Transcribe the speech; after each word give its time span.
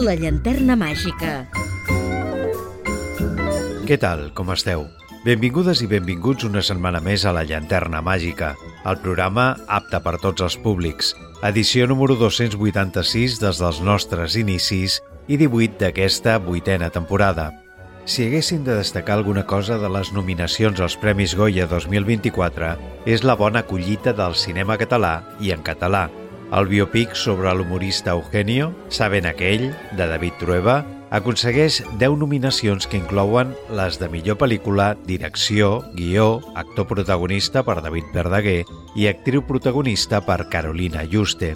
La 0.00 0.14
llanterna 0.16 0.78
màgica. 0.80 1.30
Què 3.84 3.98
tal, 4.00 4.22
com 4.32 4.48
esteu? 4.54 4.86
Benvingudes 5.26 5.82
i 5.84 5.88
benvinguts 5.90 6.46
una 6.48 6.62
setmana 6.64 7.02
més 7.04 7.26
a 7.28 7.34
La 7.36 7.42
Llanterna 7.44 8.00
Màgica, 8.00 8.54
el 8.88 8.96
programa 9.02 9.50
apte 9.68 10.00
per 10.00 10.14
tots 10.22 10.46
els 10.46 10.56
públics. 10.64 11.10
Edició 11.44 11.84
número 11.90 12.16
286 12.16 13.36
des 13.42 13.60
dels 13.60 13.82
nostres 13.84 14.38
inicis 14.40 15.02
i 15.28 15.36
18 15.36 15.76
d'aquesta 15.82 16.38
vuitena 16.46 16.88
temporada. 16.88 17.50
Si 18.08 18.24
haguéssim 18.24 18.64
de 18.64 18.78
destacar 18.78 19.18
alguna 19.18 19.44
cosa 19.44 19.76
de 19.76 19.90
les 19.92 20.14
nominacions 20.16 20.80
als 20.80 20.96
Premis 20.96 21.36
Goya 21.36 21.68
2024 21.68 22.72
és 23.04 23.20
la 23.20 23.36
bona 23.36 23.66
collita 23.68 24.16
del 24.16 24.32
cinema 24.32 24.80
català 24.80 25.18
i 25.44 25.52
en 25.52 25.60
català. 25.66 26.08
El 26.50 26.66
biopic 26.66 27.14
sobre 27.14 27.52
l'humorista 27.54 28.10
Eugenio, 28.10 28.72
Saben 28.90 29.26
aquell, 29.26 29.68
de 29.94 30.06
David 30.10 30.34
Trueba, 30.40 30.80
aconsegueix 31.14 31.78
10 32.00 32.16
nominacions 32.18 32.88
que 32.90 32.98
inclouen 32.98 33.52
les 33.78 34.00
de 34.02 34.08
millor 34.10 34.40
pel·lícula, 34.40 34.96
direcció, 35.06 35.84
guió, 35.94 36.40
actor 36.58 36.88
protagonista 36.90 37.62
per 37.62 37.78
David 37.84 38.10
Verdaguer 38.14 38.64
i 38.98 39.06
actriu 39.06 39.46
protagonista 39.46 40.22
per 40.26 40.48
Carolina 40.50 41.06
Juste. 41.06 41.54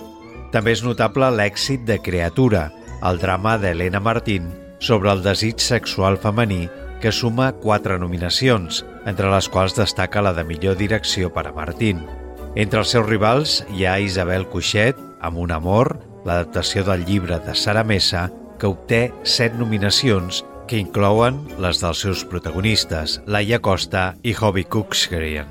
També 0.54 0.78
és 0.78 0.86
notable 0.86 1.30
l'èxit 1.34 1.82
de 1.90 1.98
Creatura, 1.98 2.68
el 3.02 3.18
drama 3.18 3.58
d'Helena 3.58 3.98
Martín 3.98 4.52
sobre 4.78 5.10
el 5.10 5.26
desig 5.26 5.58
sexual 5.58 6.22
femení 6.22 6.68
que 7.02 7.10
suma 7.12 7.50
quatre 7.58 7.98
nominacions, 7.98 8.84
entre 9.10 9.30
les 9.34 9.50
quals 9.50 9.74
destaca 9.74 10.22
la 10.22 10.32
de 10.38 10.46
millor 10.46 10.78
direcció 10.78 11.34
per 11.34 11.48
a 11.50 11.56
Martín. 11.56 12.06
Entre 12.54 12.78
els 12.78 12.92
seus 12.94 13.06
rivals 13.08 13.54
hi 13.74 13.82
ha 13.82 13.98
Isabel 13.98 14.44
Cuixet, 14.46 14.98
amb 15.26 15.40
un 15.42 15.50
amor, 15.50 15.96
l'adaptació 16.22 16.84
del 16.86 17.02
llibre 17.08 17.40
de 17.42 17.54
Sara 17.58 17.82
Mesa, 17.82 18.28
que 18.60 18.70
obté 18.70 19.00
set 19.26 19.56
nominacions 19.58 20.44
que 20.70 20.78
inclouen 20.78 21.40
les 21.58 21.82
dels 21.82 22.04
seus 22.06 22.22
protagonistes, 22.30 23.18
Laia 23.26 23.58
Costa 23.58 24.12
i 24.22 24.36
Hobby 24.38 24.64
Cooksgrian. 24.70 25.50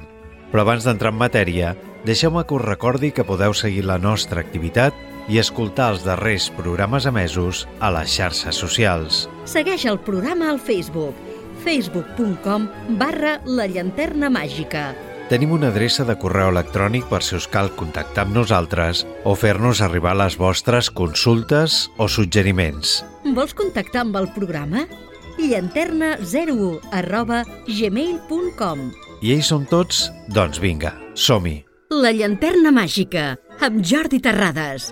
Però 0.53 0.63
abans 0.63 0.87
d'entrar 0.87 1.11
en 1.11 1.19
matèria, 1.19 1.75
deixeu-me 2.07 2.45
que 2.47 2.55
us 2.55 2.63
recordi 2.63 3.11
que 3.11 3.27
podeu 3.27 3.51
seguir 3.51 3.83
la 3.83 3.99
nostra 3.99 4.39
activitat 4.39 4.95
i 5.27 5.43
escoltar 5.43 5.91
els 5.93 6.07
darrers 6.07 6.49
programes 6.55 7.05
emesos 7.09 7.67
a 7.83 7.91
les 7.91 8.15
xarxes 8.15 8.55
socials. 8.55 9.25
Segueix 9.43 9.83
el 9.91 9.99
programa 9.99 10.49
al 10.55 10.59
Facebook 10.59 11.19
facebook.com 11.63 12.67
barra 12.99 13.37
la 13.45 13.67
llanterna 13.71 14.29
màgica. 14.29 14.91
Tenim 15.33 15.49
una 15.49 15.71
adreça 15.73 16.03
de 16.05 16.13
correu 16.21 16.51
electrònic 16.51 17.07
per 17.09 17.23
si 17.25 17.33
us 17.33 17.47
cal 17.49 17.71
contactar 17.73 18.27
amb 18.27 18.35
nosaltres 18.37 18.99
o 19.25 19.31
fer-nos 19.33 19.79
arribar 19.81 20.11
les 20.19 20.35
vostres 20.37 20.91
consultes 20.93 21.87
o 21.97 22.05
suggeriments. 22.05 22.99
Vols 23.33 23.55
contactar 23.57 24.03
amb 24.03 24.19
el 24.21 24.29
programa? 24.35 24.85
llanterna01 25.41 26.93
arroba 26.99 27.41
gmail.com 27.65 28.85
I 29.25 29.33
ells 29.33 29.49
són 29.49 29.65
tots? 29.73 30.05
Doncs 30.29 30.61
vinga, 30.61 30.93
som-hi! 31.17 31.63
La 31.89 32.13
llanterna 32.13 32.69
màgica, 32.69 33.31
amb 33.57 33.81
Jordi 33.81 34.21
Terrades. 34.21 34.91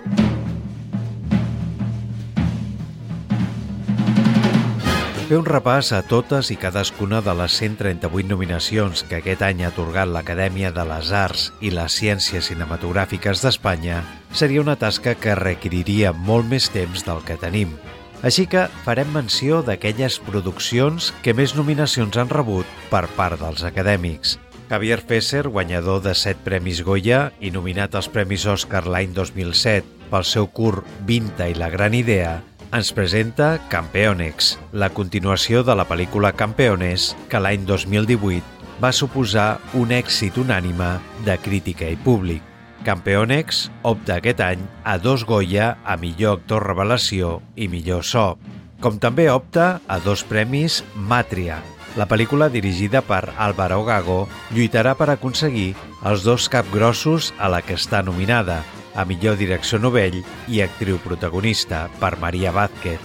Fer 5.32 5.38
un 5.40 5.46
repàs 5.48 5.88
a 5.96 6.02
totes 6.04 6.50
i 6.52 6.58
cadascuna 6.60 7.22
de 7.24 7.32
les 7.32 7.54
138 7.56 8.28
nominacions 8.28 9.00
que 9.08 9.22
aquest 9.22 9.40
any 9.46 9.62
ha 9.62 9.70
atorgat 9.70 10.10
l'Acadèmia 10.12 10.68
de 10.76 10.84
les 10.84 11.08
Arts 11.16 11.46
i 11.64 11.70
les 11.72 11.96
Ciències 11.96 12.50
Cinematogràfiques 12.50 13.40
d'Espanya 13.40 14.02
seria 14.36 14.60
una 14.60 14.74
tasca 14.76 15.14
que 15.16 15.38
requeriria 15.40 16.12
molt 16.12 16.50
més 16.52 16.68
temps 16.74 17.06
del 17.08 17.24
que 17.24 17.38
tenim. 17.40 17.72
Així 18.20 18.44
que 18.44 18.66
farem 18.84 19.08
menció 19.16 19.62
d'aquelles 19.64 20.20
produccions 20.28 21.08
que 21.24 21.32
més 21.32 21.56
nominacions 21.56 22.20
han 22.20 22.28
rebut 22.28 22.68
per 22.92 23.06
part 23.16 23.40
dels 23.40 23.64
acadèmics. 23.64 24.36
Javier 24.68 25.00
Fesser, 25.00 25.46
guanyador 25.48 26.04
de 26.04 26.12
7 26.12 26.44
Premis 26.44 26.84
Goya 26.84 27.30
i 27.40 27.56
nominat 27.56 27.96
als 27.96 28.12
Premis 28.12 28.44
Oscar 28.44 28.84
l'any 28.84 29.16
2007 29.16 30.10
pel 30.12 30.28
seu 30.28 30.52
curt 30.52 30.84
Vinta 31.08 31.48
i 31.48 31.56
la 31.56 31.72
gran 31.72 31.96
idea, 31.96 32.42
ens 32.72 32.88
presenta 32.96 33.58
Campeonex, 33.68 34.56
la 34.72 34.88
continuació 34.96 35.60
de 35.62 35.74
la 35.76 35.84
pel·lícula 35.84 36.30
Campeones, 36.32 37.10
que 37.28 37.40
l'any 37.40 37.66
2018 37.68 38.80
va 38.80 38.94
suposar 38.96 39.60
un 39.76 39.92
èxit 39.92 40.38
unànime 40.40 40.94
de 41.26 41.36
crítica 41.44 41.90
i 41.92 41.98
públic. 42.00 42.40
Campeonex 42.82 43.66
opta 43.86 44.16
aquest 44.16 44.40
any 44.40 44.64
a 44.88 44.96
dos 44.98 45.26
Goya 45.28 45.76
a 45.84 45.98
millor 46.00 46.40
actor 46.40 46.64
revelació 46.66 47.36
i 47.54 47.68
millor 47.68 48.08
so, 48.08 48.38
com 48.80 48.96
també 48.98 49.28
opta 49.30 49.82
a 49.86 50.00
dos 50.00 50.24
premis 50.24 50.80
Matria. 50.96 51.60
La 52.00 52.08
pel·lícula, 52.08 52.48
dirigida 52.48 53.02
per 53.04 53.34
Álvaro 53.36 53.82
Gago, 53.84 54.22
lluitarà 54.50 54.96
per 54.96 55.12
aconseguir 55.12 55.74
els 56.08 56.24
dos 56.24 56.48
capgrossos 56.48 57.34
a 57.38 57.52
la 57.52 57.60
que 57.60 57.76
està 57.76 58.00
nominada, 58.02 58.62
a 58.94 59.04
millor 59.08 59.38
direcció 59.40 59.80
novell 59.80 60.20
i 60.48 60.60
actriu 60.64 60.98
protagonista 61.02 61.86
per 62.00 62.16
Maria 62.20 62.52
Vázquez. 62.52 63.00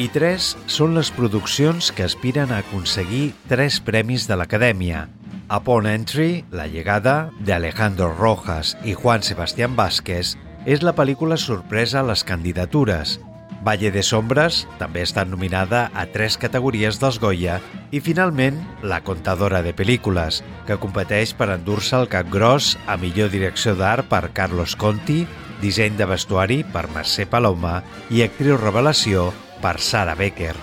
I 0.00 0.08
tres 0.12 0.54
són 0.70 0.94
les 0.96 1.10
produccions 1.12 1.90
que 1.92 2.06
aspiren 2.06 2.52
a 2.52 2.60
aconseguir 2.64 3.32
tres 3.50 3.80
premis 3.84 4.28
de 4.28 4.38
l'Acadèmia. 4.38 5.08
Upon 5.50 5.88
Entry, 5.90 6.44
La 6.50 6.68
llegada, 6.68 7.32
de 7.40 7.52
Alejandro 7.52 8.12
Rojas 8.14 8.76
i 8.84 8.94
Juan 8.94 9.24
Sebastián 9.26 9.74
Vázquez, 9.76 10.36
és 10.64 10.84
la 10.86 10.94
pel·lícula 10.94 11.36
sorpresa 11.40 12.00
a 12.00 12.06
les 12.06 12.22
candidatures. 12.24 13.18
Valle 13.60 13.90
de 13.92 14.02
Sombras 14.06 14.62
també 14.80 15.02
està 15.04 15.26
nominada 15.28 15.88
a 15.92 16.06
tres 16.08 16.38
categories 16.40 17.00
dels 17.00 17.20
Goya 17.20 17.58
i, 17.90 18.00
finalment, 18.00 18.56
La 18.82 19.02
contadora 19.04 19.60
de 19.62 19.74
pel·lícules, 19.76 20.40
que 20.66 20.78
competeix 20.80 21.34
per 21.36 21.50
endur-se 21.52 21.98
el 21.98 22.08
cap 22.08 22.30
gros 22.32 22.76
a 22.86 22.96
millor 22.96 23.30
direcció 23.34 23.76
d'art 23.76 24.08
per 24.08 24.30
Carlos 24.32 24.76
Conti, 24.80 25.26
disseny 25.60 26.00
de 26.00 26.08
vestuari 26.08 26.62
per 26.64 26.88
Mercè 26.94 27.28
Paloma 27.28 27.82
i 28.08 28.24
actriu 28.24 28.56
revelació 28.56 29.28
per 29.60 29.76
Sara 29.78 30.16
Becker. 30.16 30.56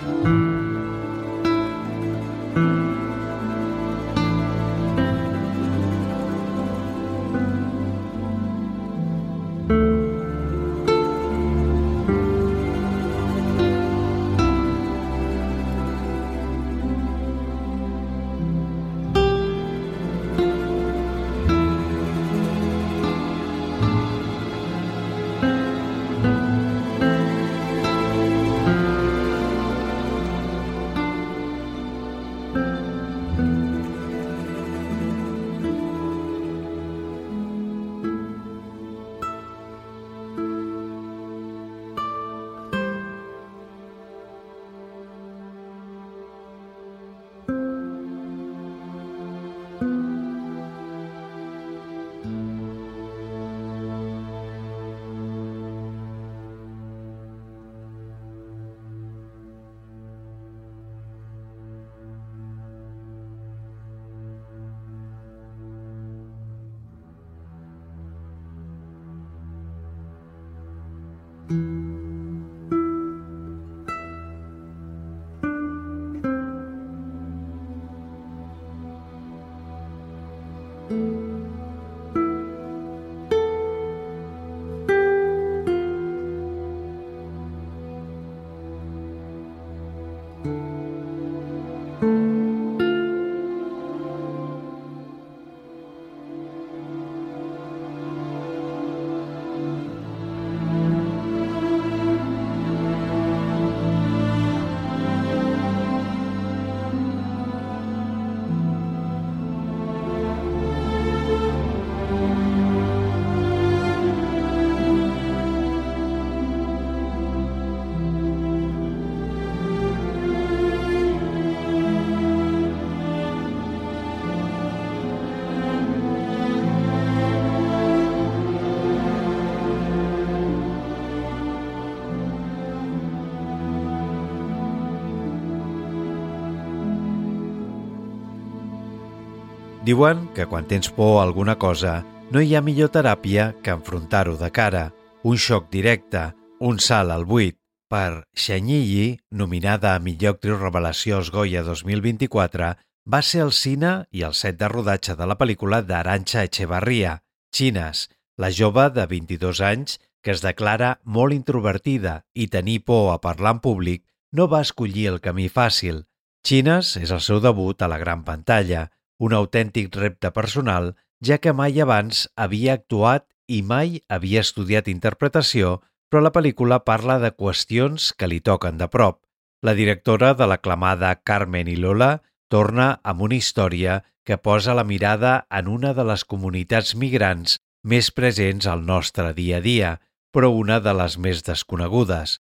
Diuen 139.88 140.26
que 140.36 140.44
quan 140.44 140.66
tens 140.68 140.90
por 140.92 141.14
a 141.16 141.22
alguna 141.24 141.54
cosa 141.56 142.02
no 142.28 142.42
hi 142.44 142.50
ha 142.52 142.60
millor 142.60 142.90
teràpia 142.92 143.54
que 143.64 143.72
enfrontar-ho 143.72 144.34
de 144.36 144.50
cara. 144.52 144.82
Un 145.24 145.38
xoc 145.40 145.70
directe, 145.72 146.26
un 146.60 146.76
salt 146.76 147.14
al 147.14 147.24
buit. 147.24 147.56
Per 147.88 148.26
Xanyilli, 148.36 149.16
nominada 149.30 149.94
a 149.94 150.02
millor 150.04 150.34
actriu 150.36 150.58
revelació 150.58 151.22
Goya 151.32 151.62
2024, 151.64 152.68
va 153.08 153.20
ser 153.22 153.40
el 153.46 153.54
cine 153.56 153.94
i 154.12 154.26
el 154.28 154.36
set 154.36 154.58
de 154.60 154.68
rodatge 154.68 155.16
de 155.16 155.24
la 155.24 155.38
pel·lícula 155.40 155.80
d'Arancha 155.80 156.44
Echevarria, 156.44 157.22
Xines, 157.56 158.10
la 158.36 158.52
jove 158.52 158.90
de 158.92 159.08
22 159.08 159.64
anys 159.70 159.96
que 160.20 160.36
es 160.36 160.44
declara 160.44 160.98
molt 161.04 161.32
introvertida 161.32 162.26
i 162.34 162.50
tenir 162.52 162.82
por 162.84 163.14
a 163.14 163.22
parlar 163.24 163.56
en 163.56 163.64
públic, 163.64 164.04
no 164.36 164.52
va 164.52 164.60
escollir 164.60 165.08
el 165.14 165.18
camí 165.24 165.48
fàcil. 165.48 166.04
Xines 166.44 166.98
és 167.00 167.08
el 167.08 167.24
seu 167.24 167.40
debut 167.40 167.80
a 167.80 167.88
la 167.88 167.96
gran 167.96 168.20
pantalla, 168.28 168.90
un 169.18 169.34
autèntic 169.34 169.94
repte 169.96 170.30
personal, 170.34 170.94
ja 171.24 171.38
que 171.42 171.52
mai 171.52 171.80
abans 171.82 172.26
havia 172.36 172.78
actuat 172.78 173.26
i 173.48 173.62
mai 173.62 174.00
havia 174.08 174.44
estudiat 174.44 174.88
interpretació, 174.88 175.78
però 176.08 176.22
la 176.24 176.32
pel·lícula 176.32 176.80
parla 176.84 177.18
de 177.22 177.32
qüestions 177.34 178.12
que 178.16 178.28
li 178.30 178.40
toquen 178.40 178.78
de 178.78 178.88
prop. 178.88 179.20
La 179.62 179.74
directora 179.74 180.34
de 180.38 180.46
l'aclamada 180.46 181.14
Carmen 181.26 181.68
i 181.68 181.76
Lola 181.76 182.18
torna 182.48 183.00
amb 183.02 183.24
una 183.26 183.36
història 183.36 184.02
que 184.24 184.38
posa 184.38 184.74
la 184.76 184.84
mirada 184.84 185.46
en 185.50 185.68
una 185.68 185.94
de 185.96 186.04
les 186.04 186.24
comunitats 186.24 186.94
migrants 186.94 187.58
més 187.82 188.10
presents 188.12 188.66
al 188.66 188.84
nostre 188.86 189.32
dia 189.34 189.58
a 189.58 189.64
dia, 189.64 189.90
però 190.32 190.50
una 190.52 190.78
de 190.84 190.92
les 190.94 191.16
més 191.18 191.42
desconegudes. 191.46 192.38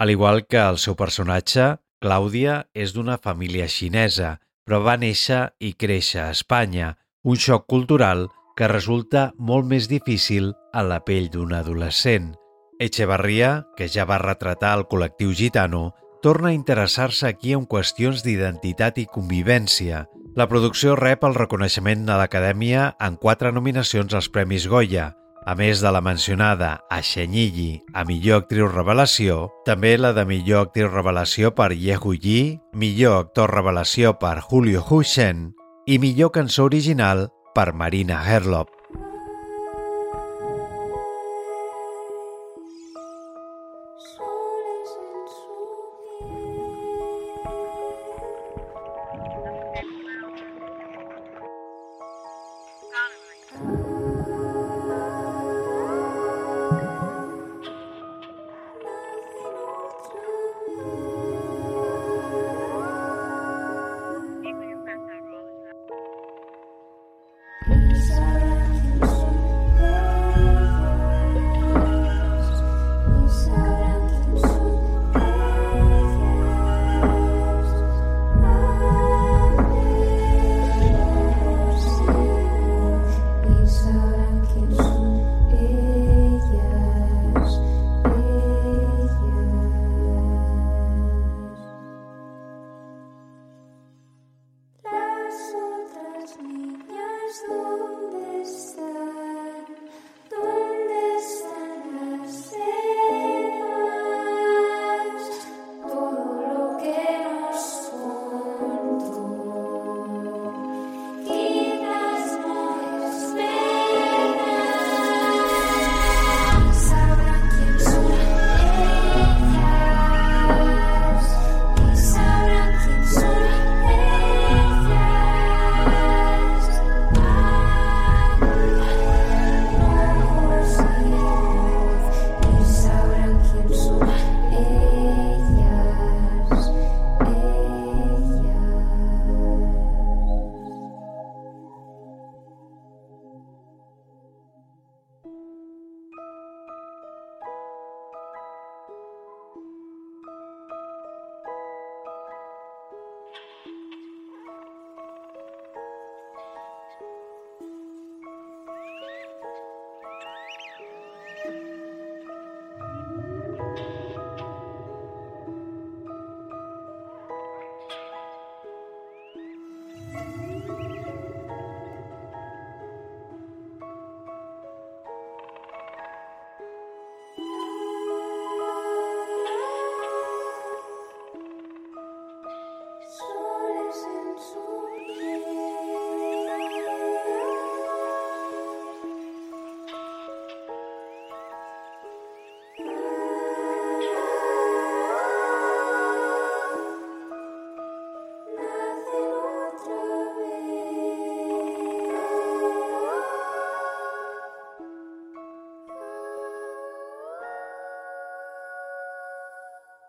Al 0.00 0.10
igual 0.10 0.46
que 0.46 0.60
el 0.60 0.78
seu 0.78 0.96
personatge, 0.96 1.76
Clàudia 2.02 2.66
és 2.74 2.92
d'una 2.92 3.16
família 3.16 3.68
xinesa, 3.68 4.36
però 4.66 4.82
va 4.82 4.96
néixer 4.98 5.46
i 5.62 5.72
créixer 5.78 6.24
a 6.24 6.32
Espanya, 6.34 6.96
un 7.22 7.38
xoc 7.38 7.68
cultural 7.70 8.26
que 8.58 8.68
resulta 8.68 9.30
molt 9.38 9.68
més 9.70 9.86
difícil 9.88 10.50
a 10.74 10.82
la 10.82 10.98
pell 11.06 11.30
d'un 11.30 11.54
adolescent. 11.54 12.32
Echevarria, 12.82 13.66
que 13.76 13.88
ja 13.88 14.04
va 14.04 14.18
retratar 14.20 14.74
el 14.76 14.84
col·lectiu 14.90 15.32
gitano, 15.32 15.94
torna 16.22 16.50
a 16.50 16.56
interessar-se 16.56 17.28
aquí 17.28 17.54
en 17.54 17.64
qüestions 17.70 18.24
d'identitat 18.26 18.98
i 18.98 19.06
convivència. 19.06 20.06
La 20.36 20.48
producció 20.50 20.96
rep 20.98 21.22
el 21.24 21.36
reconeixement 21.38 22.02
de 22.08 22.16
l'Acadèmia 22.18 22.90
en 23.00 23.16
quatre 23.20 23.52
nominacions 23.54 24.12
als 24.12 24.28
Premis 24.32 24.66
Goya, 24.68 25.12
a 25.46 25.54
més 25.54 25.80
de 25.80 25.90
la 25.94 26.02
mencionada 26.02 26.72
a 26.90 26.98
Xenyilli 27.06 27.84
a 27.94 28.02
millor 28.04 28.42
actriu 28.42 28.66
revelació, 28.66 29.46
també 29.64 29.94
la 29.96 30.10
de 30.16 30.26
millor 30.26 30.66
actriu 30.66 30.90
revelació 30.90 31.52
per 31.54 31.70
Yehu 31.70 32.16
Yi, 32.18 32.40
millor 32.74 33.20
actor 33.22 33.54
revelació 33.54 34.16
per 34.18 34.40
Julio 34.42 34.82
Hushen 34.82 35.52
i 35.86 36.00
millor 36.02 36.34
cançó 36.34 36.66
original 36.66 37.28
per 37.54 37.72
Marina 37.72 38.18
Herlop. 38.26 38.75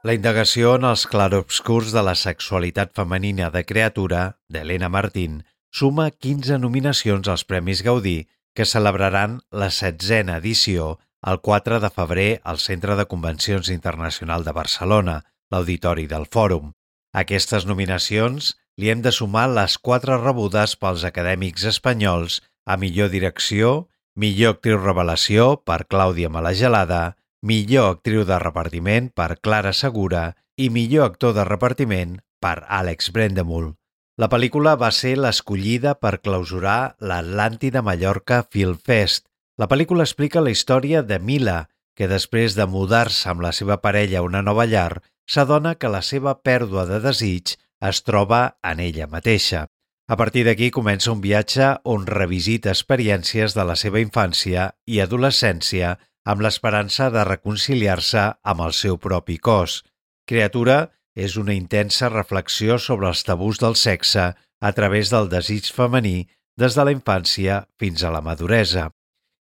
La 0.07 0.13
indagació 0.15 0.77
en 0.77 0.85
els 0.87 1.01
clarobscurs 1.11 1.89
de 1.91 1.99
la 2.07 2.13
sexualitat 2.15 2.93
femenina 2.95 3.49
de 3.51 3.65
criatura, 3.67 4.19
d'Helena 4.47 4.87
Martín, 4.87 5.41
suma 5.79 6.05
15 6.11 6.59
nominacions 6.63 7.27
als 7.27 7.43
Premis 7.43 7.81
Gaudí, 7.83 8.29
que 8.55 8.63
celebraran 8.63 9.41
la 9.51 9.67
setzena 9.67 10.37
edició 10.39 10.93
el 11.31 11.41
4 11.49 11.81
de 11.83 11.89
febrer 11.97 12.29
al 12.53 12.61
Centre 12.63 12.95
de 12.95 13.07
Convencions 13.11 13.73
Internacional 13.75 14.47
de 14.47 14.55
Barcelona, 14.55 15.17
l'Auditori 15.51 16.07
del 16.07 16.23
Fòrum. 16.37 16.71
aquestes 17.11 17.67
nominacions 17.67 18.55
li 18.77 18.93
hem 18.93 19.03
de 19.03 19.11
sumar 19.11 19.49
les 19.59 19.77
quatre 19.77 20.21
rebudes 20.23 20.77
pels 20.79 21.03
acadèmics 21.03 21.67
espanyols 21.75 22.39
a 22.65 22.77
millor 22.77 23.11
direcció, 23.11 23.89
millor 24.15 24.55
actriu 24.55 24.79
revelació 24.79 25.55
per 25.67 25.83
Clàudia 25.91 26.29
Malagelada, 26.29 27.17
millor 27.41 27.97
actriu 27.97 28.23
de 28.25 28.37
repartiment 28.39 29.09
per 29.13 29.37
Clara 29.41 29.73
Segura 29.73 30.35
i 30.57 30.69
millor 30.73 31.11
actor 31.11 31.35
de 31.37 31.45
repartiment 31.45 32.17
per 32.41 32.63
Àlex 32.67 33.11
Brendemul. 33.13 33.75
La 34.17 34.29
pel·lícula 34.33 34.73
va 34.81 34.89
ser 34.89 35.13
l'escollida 35.17 35.93
per 36.01 36.17
clausurar 36.25 36.97
l'Atlàntida 36.99 37.83
Mallorca 37.85 38.41
Film 38.49 38.79
Fest. 38.81 39.27
La 39.61 39.67
pel·lícula 39.69 40.07
explica 40.07 40.41
la 40.41 40.53
història 40.53 41.03
de 41.05 41.19
Mila, 41.19 41.67
que 41.97 42.09
després 42.09 42.57
de 42.57 42.65
mudar-se 42.65 43.29
amb 43.29 43.45
la 43.45 43.53
seva 43.53 43.77
parella 43.81 44.19
a 44.21 44.25
una 44.25 44.41
nova 44.41 44.65
llar, 44.65 45.01
s'adona 45.29 45.75
que 45.75 45.89
la 45.93 46.01
seva 46.01 46.33
pèrdua 46.41 46.87
de 46.89 46.99
desig 47.03 47.57
es 47.81 48.01
troba 48.01 48.57
en 48.65 48.81
ella 48.81 49.05
mateixa. 49.05 49.67
A 50.09 50.15
partir 50.15 50.45
d'aquí 50.47 50.71
comença 50.71 51.11
un 51.11 51.21
viatge 51.21 51.73
on 51.83 52.05
revisita 52.07 52.71
experiències 52.71 53.53
de 53.53 53.65
la 53.67 53.75
seva 53.75 53.99
infància 53.99 54.71
i 54.87 55.01
adolescència 55.03 55.97
amb 56.27 56.43
l'esperança 56.43 57.07
de 57.13 57.23
reconciliar-se 57.23 58.23
amb 58.43 58.65
el 58.65 58.73
seu 58.75 58.99
propi 58.99 59.37
cos. 59.39 59.79
Criatura 60.27 60.91
és 61.15 61.37
una 61.39 61.55
intensa 61.55 62.09
reflexió 62.11 62.75
sobre 62.83 63.07
els 63.07 63.23
tabús 63.23 63.61
del 63.63 63.77
sexe 63.79 64.33
a 64.35 64.71
través 64.75 65.09
del 65.13 65.31
desig 65.31 65.71
femení 65.73 66.27
des 66.59 66.75
de 66.75 66.83
la 66.83 66.93
infància 66.93 67.63
fins 67.79 68.03
a 68.03 68.11
la 68.11 68.21
maduresa. 68.21 68.89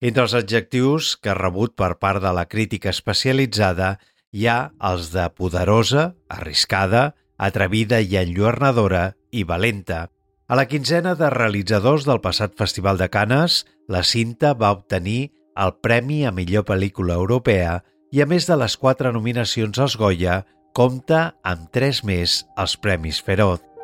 Entre 0.02 0.22
els 0.28 0.36
adjectius 0.38 1.16
que 1.18 1.32
ha 1.34 1.38
rebut 1.40 1.74
per 1.76 1.96
part 1.98 2.22
de 2.22 2.32
la 2.36 2.46
crítica 2.52 2.92
especialitzada 2.94 3.96
hi 4.36 4.46
ha 4.52 4.60
els 4.92 5.10
de 5.16 5.26
poderosa, 5.34 6.12
arriscada, 6.30 7.16
atrevida 7.38 8.02
i 8.04 8.20
enlluernadora 8.20 9.16
i 9.32 9.44
valenta. 9.44 10.10
A 10.48 10.60
la 10.60 10.68
quinzena 10.70 11.16
de 11.18 11.32
realitzadors 11.34 12.06
del 12.06 12.22
passat 12.22 12.54
Festival 12.60 13.00
de 13.02 13.10
Canes, 13.10 13.64
la 13.88 14.04
cinta 14.04 14.54
va 14.54 14.76
obtenir 14.76 15.32
el 15.56 15.76
Premi 15.84 16.24
a 16.26 16.34
millor 16.36 16.66
pel·lícula 16.68 17.16
europea 17.16 17.80
i, 18.12 18.22
a 18.22 18.28
més 18.28 18.48
de 18.50 18.58
les 18.60 18.76
quatre 18.80 19.12
nominacions 19.16 19.80
als 19.80 19.96
Goya, 20.00 20.44
compta 20.76 21.36
amb 21.44 21.72
tres 21.72 22.04
més 22.04 22.44
als 22.60 22.76
Premis 22.78 23.22
Feroz. 23.24 23.75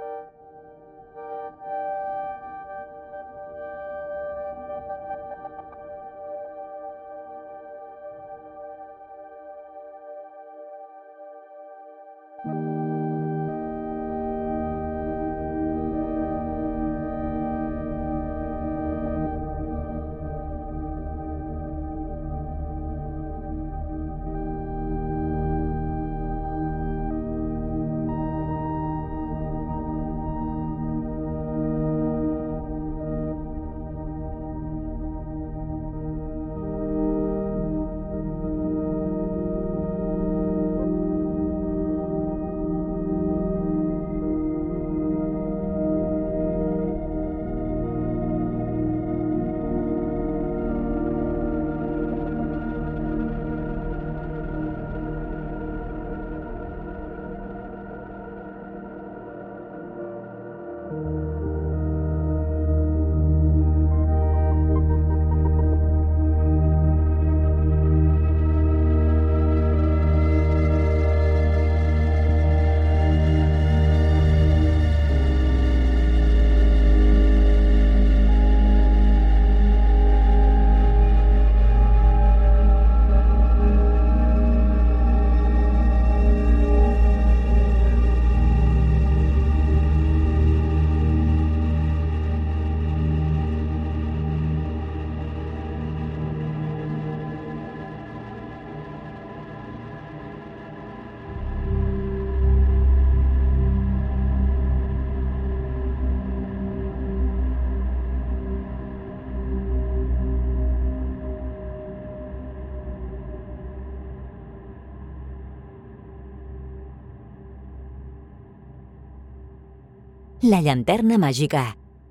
La 120.52 120.58
llanterna 120.60 121.16
màgica, 121.22 121.62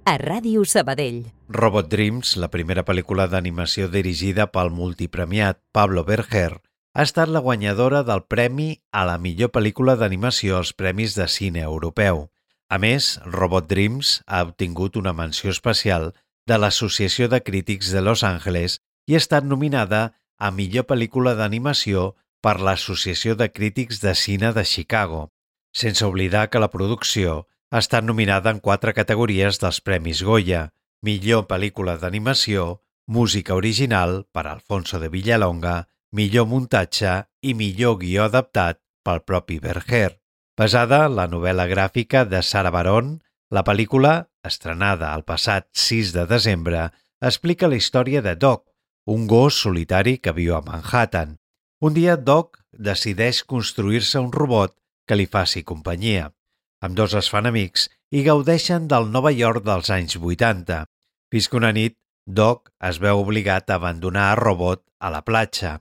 a 0.09 0.13
Ràdio 0.17 0.63
Sabadell. 0.65 1.27
Robot 1.53 1.89
Dreams, 1.93 2.39
la 2.41 2.49
primera 2.49 2.87
pel·lícula 2.89 3.27
d'animació 3.29 3.89
dirigida 3.93 4.47
pel 4.55 4.71
multipremiat 4.73 5.59
Pablo 5.77 6.07
Berger, 6.09 6.55
ha 6.95 7.05
estat 7.05 7.29
la 7.29 7.43
guanyadora 7.45 8.01
del 8.11 8.23
Premi 8.33 8.69
a 8.97 9.03
la 9.11 9.19
millor 9.19 9.51
pel·lícula 9.53 9.99
d'animació 10.01 10.57
als 10.57 10.73
Premis 10.73 11.19
de 11.19 11.27
Cine 11.29 11.67
Europeu. 11.67 12.31
A 12.71 12.79
més, 12.81 13.11
Robot 13.27 13.69
Dreams 13.69 14.15
ha 14.25 14.41
obtingut 14.49 14.97
una 14.97 15.13
menció 15.13 15.53
especial 15.53 16.15
de 16.49 16.61
l'Associació 16.63 17.29
de 17.29 17.43
Crítics 17.45 17.93
de 17.93 18.01
Los 18.01 18.25
Angeles 18.25 18.79
i 19.05 19.19
ha 19.19 19.23
estat 19.27 19.45
nominada 19.45 20.15
a 20.39 20.49
millor 20.49 20.89
pel·lícula 20.89 21.37
d'animació 21.37 22.15
per 22.41 22.57
l'Associació 22.57 23.37
de 23.37 23.53
Crítics 23.53 24.01
de 24.01 24.17
Cine 24.17 24.55
de 24.57 24.65
Chicago, 24.65 25.27
sense 25.77 26.09
oblidar 26.09 26.49
que 26.49 26.65
la 26.65 26.73
producció 26.73 27.43
ha 27.71 27.79
estat 27.79 28.05
nominada 28.05 28.51
en 28.51 28.59
quatre 28.59 28.93
categories 28.95 29.61
dels 29.63 29.79
Premis 29.87 30.25
Goya, 30.27 30.71
millor 31.07 31.47
pel·lícula 31.51 31.97
d'animació, 32.03 32.83
música 33.07 33.55
original 33.55 34.25
per 34.35 34.47
Alfonso 34.51 34.99
de 34.99 35.09
Villalonga, 35.13 35.87
millor 36.11 36.49
muntatge 36.51 37.13
i 37.47 37.55
millor 37.55 38.01
guió 38.01 38.27
adaptat 38.27 38.81
pel 39.07 39.23
propi 39.23 39.61
Berger. 39.63 40.19
Basada 40.59 41.05
en 41.07 41.15
la 41.17 41.29
novel·la 41.31 41.69
gràfica 41.71 42.25
de 42.27 42.43
Sara 42.43 42.73
Baron, 42.75 43.21
la 43.55 43.63
pel·lícula, 43.63 44.27
estrenada 44.45 45.15
el 45.15 45.23
passat 45.23 45.69
6 45.73 46.13
de 46.17 46.27
desembre, 46.27 46.89
explica 47.23 47.71
la 47.71 47.79
història 47.79 48.23
de 48.23 48.35
Doc, 48.35 48.67
un 49.07 49.29
gos 49.31 49.63
solitari 49.63 50.19
que 50.19 50.35
viu 50.35 50.57
a 50.59 50.61
Manhattan. 50.67 51.39
Un 51.81 51.95
dia 51.95 52.19
Doc 52.19 52.59
decideix 52.73 53.45
construir-se 53.45 54.19
un 54.19 54.35
robot 54.35 54.75
que 55.07 55.17
li 55.17 55.27
faci 55.31 55.63
companyia. 55.63 56.33
Amb 56.81 56.97
dos 56.97 57.13
es 57.19 57.29
fan 57.29 57.45
amics 57.45 57.89
i 58.11 58.23
gaudeixen 58.25 58.87
del 58.89 59.11
Nova 59.13 59.31
York 59.37 59.67
dels 59.67 59.91
anys 59.93 60.17
80, 60.17 60.87
fins 61.33 61.49
que 61.49 61.59
una 61.59 61.75
nit 61.77 61.99
Doc 62.27 62.71
es 62.89 63.01
veu 63.03 63.21
obligat 63.21 63.69
a 63.69 63.77
abandonar 63.77 64.31
a 64.31 64.39
Robot 64.39 64.83
a 65.01 65.11
la 65.13 65.21
platja. 65.27 65.79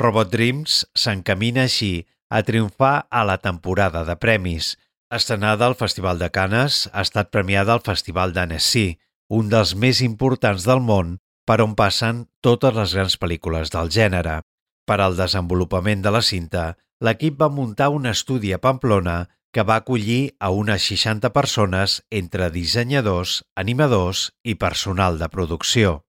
Robot 0.00 0.30
Dreams 0.32 0.84
s'encamina 0.96 1.66
així 1.68 2.06
a 2.30 2.40
triomfar 2.48 3.08
a 3.10 3.24
la 3.28 3.36
temporada 3.44 4.04
de 4.08 4.16
premis. 4.16 4.76
Estrenada 5.12 5.66
al 5.66 5.76
Festival 5.76 6.18
de 6.20 6.30
Canes, 6.30 6.86
ha 6.92 7.04
estat 7.04 7.32
premiada 7.34 7.74
al 7.74 7.84
Festival 7.84 8.32
d'Annecy, 8.32 8.98
un 9.28 9.48
dels 9.52 9.74
més 9.74 10.00
importants 10.04 10.64
del 10.64 10.80
món 10.80 11.16
per 11.48 11.60
on 11.64 11.74
passen 11.76 12.26
totes 12.44 12.76
les 12.76 12.94
grans 12.96 13.16
pel·lícules 13.20 13.72
del 13.74 13.92
gènere. 13.92 14.40
Per 14.88 15.00
al 15.00 15.16
desenvolupament 15.16 16.04
de 16.04 16.12
la 16.12 16.24
cinta, 16.24 16.70
l'equip 17.04 17.36
va 17.40 17.52
muntar 17.52 17.88
un 17.92 18.08
estudi 18.08 18.52
a 18.52 18.60
Pamplona 18.60 19.26
que 19.52 19.64
va 19.64 19.80
acollir 19.80 20.34
a 20.38 20.50
unes 20.50 20.88
60 20.92 21.32
persones 21.32 22.00
entre 22.10 22.50
dissenyadors, 22.54 23.42
animadors 23.56 24.28
i 24.44 24.58
personal 24.60 25.18
de 25.18 25.28
producció. 25.32 26.00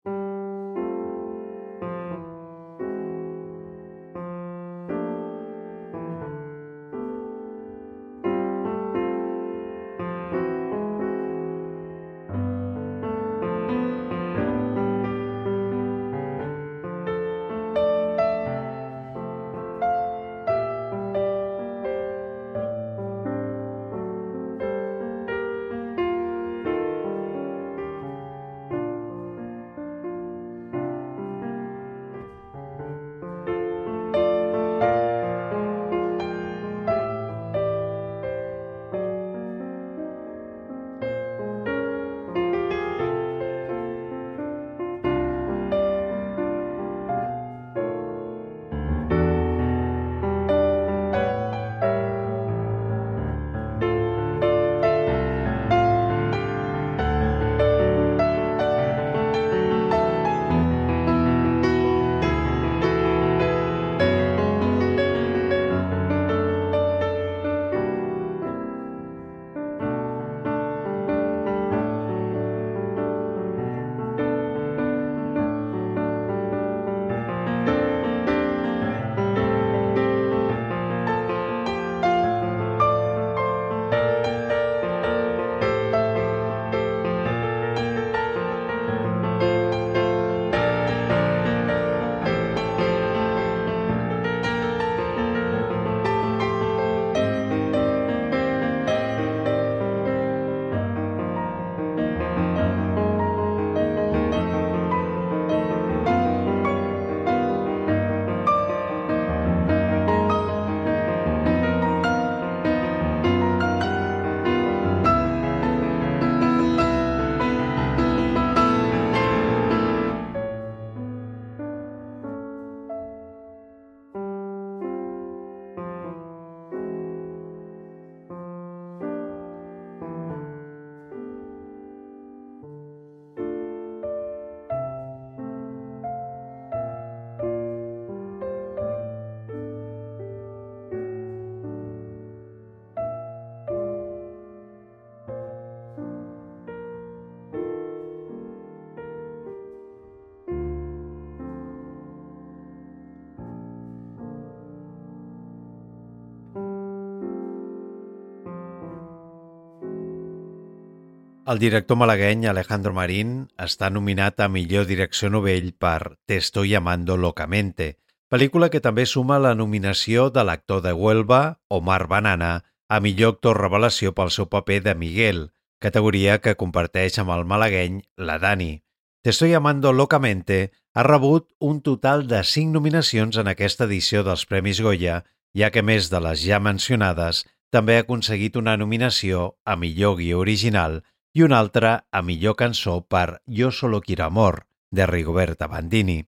El 161.50 161.58
director 161.58 161.98
malagueny 161.98 162.44
Alejandro 162.46 162.92
Marín 162.94 163.30
està 163.64 163.88
nominat 163.90 164.38
a 164.44 164.48
millor 164.54 164.84
direcció 164.86 165.32
novell 165.34 165.72
per 165.74 166.20
Te 166.30 166.38
estoy 166.38 166.76
amando 166.78 167.16
locamente, 167.18 167.88
pel·lícula 168.30 168.70
que 168.70 168.82
també 168.86 169.08
suma 169.10 169.40
la 169.42 169.56
nominació 169.58 170.28
de 170.30 170.44
l'actor 170.46 170.84
de 170.86 170.94
Huelva, 170.94 171.58
Omar 171.68 172.06
Banana, 172.06 172.52
a 172.88 173.02
millor 173.02 173.34
actor 173.34 173.58
revelació 173.64 174.14
pel 174.14 174.30
seu 174.30 174.46
paper 174.46 174.80
de 174.92 174.94
Miguel, 174.94 175.42
categoria 175.82 176.38
que 176.38 176.54
comparteix 176.54 177.18
amb 177.18 177.34
el 177.34 177.50
malagueny 177.50 178.04
la 178.30 178.38
Dani. 178.38 178.84
Te 179.24 179.34
estoy 179.34 179.58
amando 179.58 179.92
locamente 179.92 180.72
ha 180.94 181.02
rebut 181.02 181.50
un 181.58 181.82
total 181.82 182.28
de 182.28 182.44
5 182.44 182.78
nominacions 182.78 183.42
en 183.42 183.50
aquesta 183.50 183.90
edició 183.90 184.22
dels 184.22 184.46
Premis 184.46 184.86
Goya, 184.86 185.24
ja 185.58 185.74
que 185.74 185.82
més 185.82 186.14
de 186.14 186.22
les 186.22 186.46
ja 186.46 186.62
mencionades 186.62 187.48
també 187.74 187.98
ha 187.98 188.06
aconseguit 188.06 188.56
una 188.56 188.78
nominació 188.78 189.56
a 189.66 189.76
millor 189.76 190.22
guió 190.22 190.46
original 190.46 191.02
i 191.34 191.44
una 191.46 191.60
altra 191.60 192.06
a 192.12 192.22
millor 192.22 192.56
cançó 192.56 193.02
per 193.08 193.42
Yo 193.46 193.72
solo 193.72 194.02
quiero 194.02 194.26
amor, 194.26 194.68
de 194.92 195.06
Rigoberta 195.06 195.68
Bandini. 195.68 196.26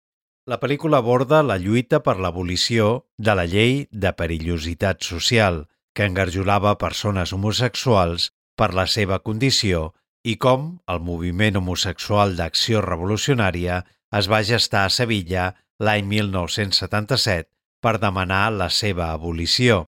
La 0.46 0.60
pel·lícula 0.60 1.00
aborda 1.00 1.44
la 1.44 1.60
lluita 1.62 2.02
per 2.04 2.18
l'abolició 2.18 3.06
de 3.18 3.36
la 3.38 3.46
llei 3.46 3.88
de 3.92 4.12
perillositat 4.18 5.04
social, 5.06 5.68
que 5.94 6.08
engarjolava 6.10 6.78
persones 6.82 7.34
homosexuals 7.34 8.32
per 8.58 8.74
la 8.74 8.88
seva 8.88 9.20
condició 9.20 9.94
i 10.24 10.36
com 10.36 10.80
el 10.92 11.00
moviment 11.00 11.60
homosexual 11.60 12.36
d'acció 12.40 12.82
revolucionària 12.86 13.84
es 14.20 14.28
va 14.32 14.42
gestar 14.44 14.86
a 14.86 14.94
Sevilla 14.94 15.54
l'any 15.80 16.08
1977 16.10 17.48
per 17.80 17.96
demanar 18.04 18.50
la 18.52 18.70
seva 18.70 19.14
abolició. 19.14 19.86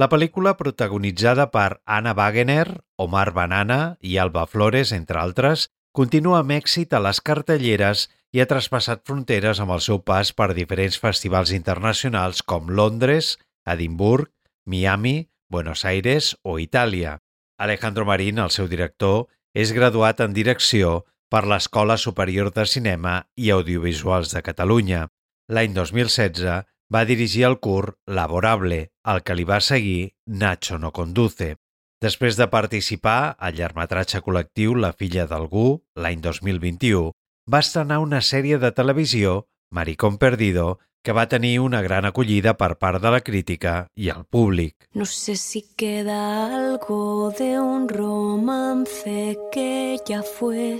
La 0.00 0.08
pel·lícula, 0.08 0.54
protagonitzada 0.56 1.50
per 1.52 1.82
Anna 1.84 2.14
Wagener, 2.16 2.80
Omar 2.96 3.34
Banana 3.36 3.98
i 4.00 4.16
Alba 4.16 4.46
Flores, 4.48 4.88
entre 4.96 5.18
altres, 5.20 5.66
continua 5.92 6.38
amb 6.40 6.54
èxit 6.56 6.94
a 6.96 7.00
les 7.04 7.20
cartelleres 7.20 8.06
i 8.32 8.40
ha 8.40 8.48
traspassat 8.48 9.02
fronteres 9.04 9.60
amb 9.60 9.74
el 9.76 9.82
seu 9.84 10.00
pas 10.00 10.30
per 10.32 10.54
diferents 10.56 10.96
festivals 10.96 11.52
internacionals 11.52 12.40
com 12.40 12.72
Londres, 12.72 13.36
Edimburg, 13.68 14.30
Miami, 14.64 15.28
Buenos 15.52 15.84
Aires 15.84 16.38
o 16.42 16.56
Itàlia. 16.58 17.18
Alejandro 17.60 18.08
Marín, 18.08 18.40
el 18.40 18.48
seu 18.48 18.72
director, 18.72 19.26
és 19.52 19.74
graduat 19.76 20.24
en 20.24 20.32
direcció 20.32 21.02
per 21.28 21.44
l'Escola 21.44 21.98
Superior 22.00 22.48
de 22.56 22.64
Cinema 22.64 23.26
i 23.36 23.52
Audiovisuals 23.52 24.32
de 24.32 24.40
Catalunya. 24.40 25.04
L'any 25.52 25.76
2016 25.76 26.64
va 26.88 27.04
dirigir 27.04 27.44
el 27.44 27.60
curt 27.60 27.98
Laborable, 28.08 28.86
al 29.04 29.22
que 29.22 29.34
li 29.34 29.44
va 29.44 29.60
seguir 29.60 30.12
Nacho 30.26 30.78
no 30.78 30.92
conduce. 30.92 31.56
Després 32.02 32.36
de 32.38 32.48
participar 32.50 33.34
al 33.38 33.54
llargmetratge 33.54 34.22
col·lectiu 34.26 34.74
La 34.74 34.92
filla 34.92 35.26
d'algú, 35.30 35.82
l'any 35.94 36.22
2021, 36.22 37.12
va 37.52 37.60
estrenar 37.62 38.00
una 38.02 38.20
sèrie 38.20 38.58
de 38.58 38.72
televisió, 38.74 39.46
Maricón 39.70 40.18
Perdido, 40.18 40.80
que 41.02 41.12
va 41.12 41.28
tenir 41.28 41.58
una 41.60 41.82
gran 41.82 42.06
acollida 42.06 42.54
per 42.58 42.76
part 42.78 43.02
de 43.02 43.10
la 43.10 43.20
crítica 43.20 43.86
i 43.98 44.10
el 44.14 44.24
públic. 44.24 44.86
No 44.94 45.06
sé 45.06 45.34
si 45.36 45.62
queda 45.76 46.18
algo 46.46 47.32
de 47.38 47.58
un 47.58 47.88
romance 47.88 49.38
que 49.52 49.98
ya 50.06 50.22
fue 50.22 50.78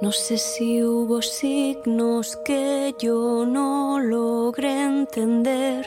No 0.00 0.12
sé 0.12 0.38
si 0.38 0.82
hubo 0.82 1.22
signos 1.22 2.36
que 2.44 2.94
yo 2.98 3.46
no 3.46 4.00
logré 4.00 4.82
entender. 4.82 5.86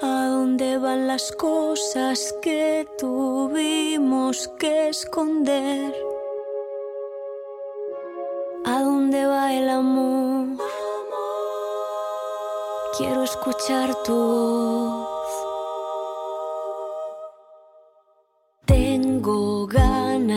¿A 0.00 0.26
dónde 0.26 0.78
van 0.78 1.06
las 1.06 1.32
cosas 1.32 2.34
que 2.40 2.86
tuvimos 2.98 4.48
que 4.58 4.88
esconder? 4.88 5.94
¿A 8.64 8.82
dónde 8.82 9.26
va 9.26 9.52
el 9.54 9.68
amor? 9.68 10.46
Quiero 12.96 13.22
escuchar 13.22 13.94
tu 14.02 14.14
voz. 14.14 15.17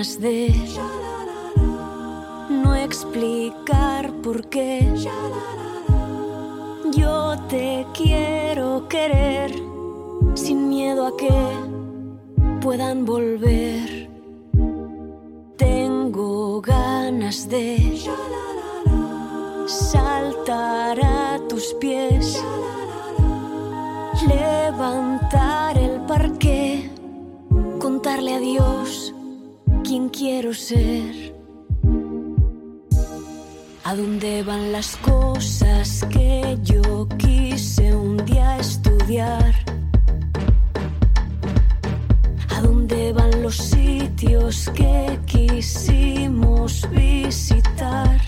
De 0.02 0.52
no 2.50 2.74
explicar 2.74 4.12
por 4.24 4.50
qué. 4.50 4.92
Yo 6.92 7.36
te 7.48 7.86
quiero 7.94 8.88
querer 8.90 9.54
sin 10.34 10.70
miedo 10.70 11.06
a 11.06 11.16
que 11.16 11.30
puedan 12.62 13.06
volver. 13.06 14.10
Tengo 15.58 16.62
ganas 16.62 17.48
de 17.48 18.02
saltar 19.68 21.00
a 21.00 21.40
tus 21.48 21.76
pies, 21.76 22.44
levantar 24.28 25.78
el 25.78 26.02
parque, 26.08 26.90
contarle 27.78 28.34
a 28.34 28.40
Dios 28.40 29.14
quiero 30.00 30.54
ser. 30.54 31.36
¿A 33.84 33.94
dónde 33.94 34.42
van 34.44 34.72
las 34.72 34.96
cosas 34.98 36.06
que 36.10 36.58
yo 36.64 37.10
quise 37.18 37.94
un 37.94 38.16
día 38.26 38.58
estudiar? 38.58 39.54
¿A 42.56 42.62
dónde 42.62 43.12
van 43.12 43.44
los 43.44 43.58
sitios 43.58 44.70
que 44.74 45.20
quisimos 45.26 46.88
visitar? 46.92 48.22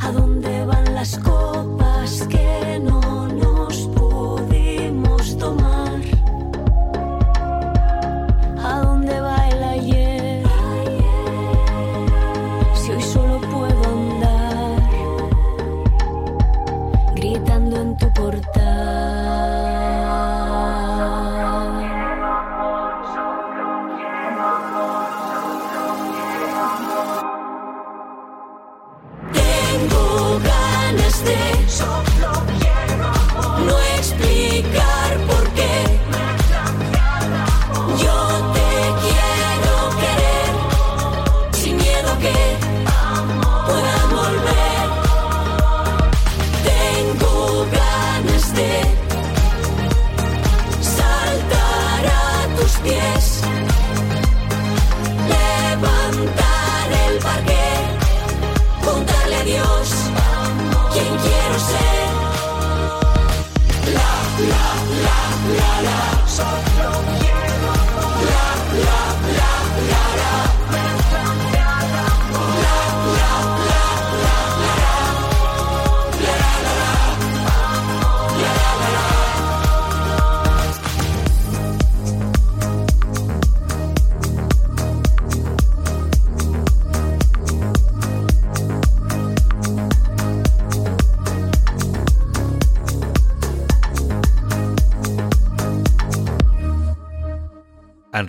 ¿A 0.00 0.10
dónde 0.12 0.64
van 0.64 0.94
las 0.94 1.18
copas 1.18 1.59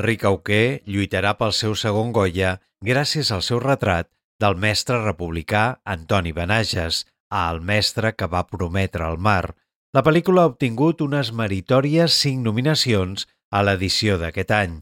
Enric 0.01 0.25
Auqué 0.25 0.81
lluitarà 0.89 1.37
pel 1.37 1.53
seu 1.53 1.77
segon 1.77 2.09
Goya 2.11 2.57
gràcies 2.81 3.29
al 3.31 3.45
seu 3.45 3.61
retrat 3.61 4.09
del 4.41 4.57
mestre 4.57 4.97
republicà 5.05 5.65
Antoni 5.85 6.33
Benages 6.33 7.05
a 7.29 7.47
El 7.53 7.61
mestre 7.61 8.15
que 8.17 8.27
va 8.27 8.47
prometre 8.49 9.05
el 9.07 9.19
mar, 9.21 9.53
La 9.91 10.01
pel·lícula 10.07 10.45
ha 10.45 10.49
obtingut 10.49 11.01
unes 11.03 11.33
meritòries 11.35 12.13
cinc 12.23 12.45
nominacions 12.45 13.25
a 13.51 13.59
l'edició 13.67 14.15
d'aquest 14.21 14.53
any. 14.55 14.77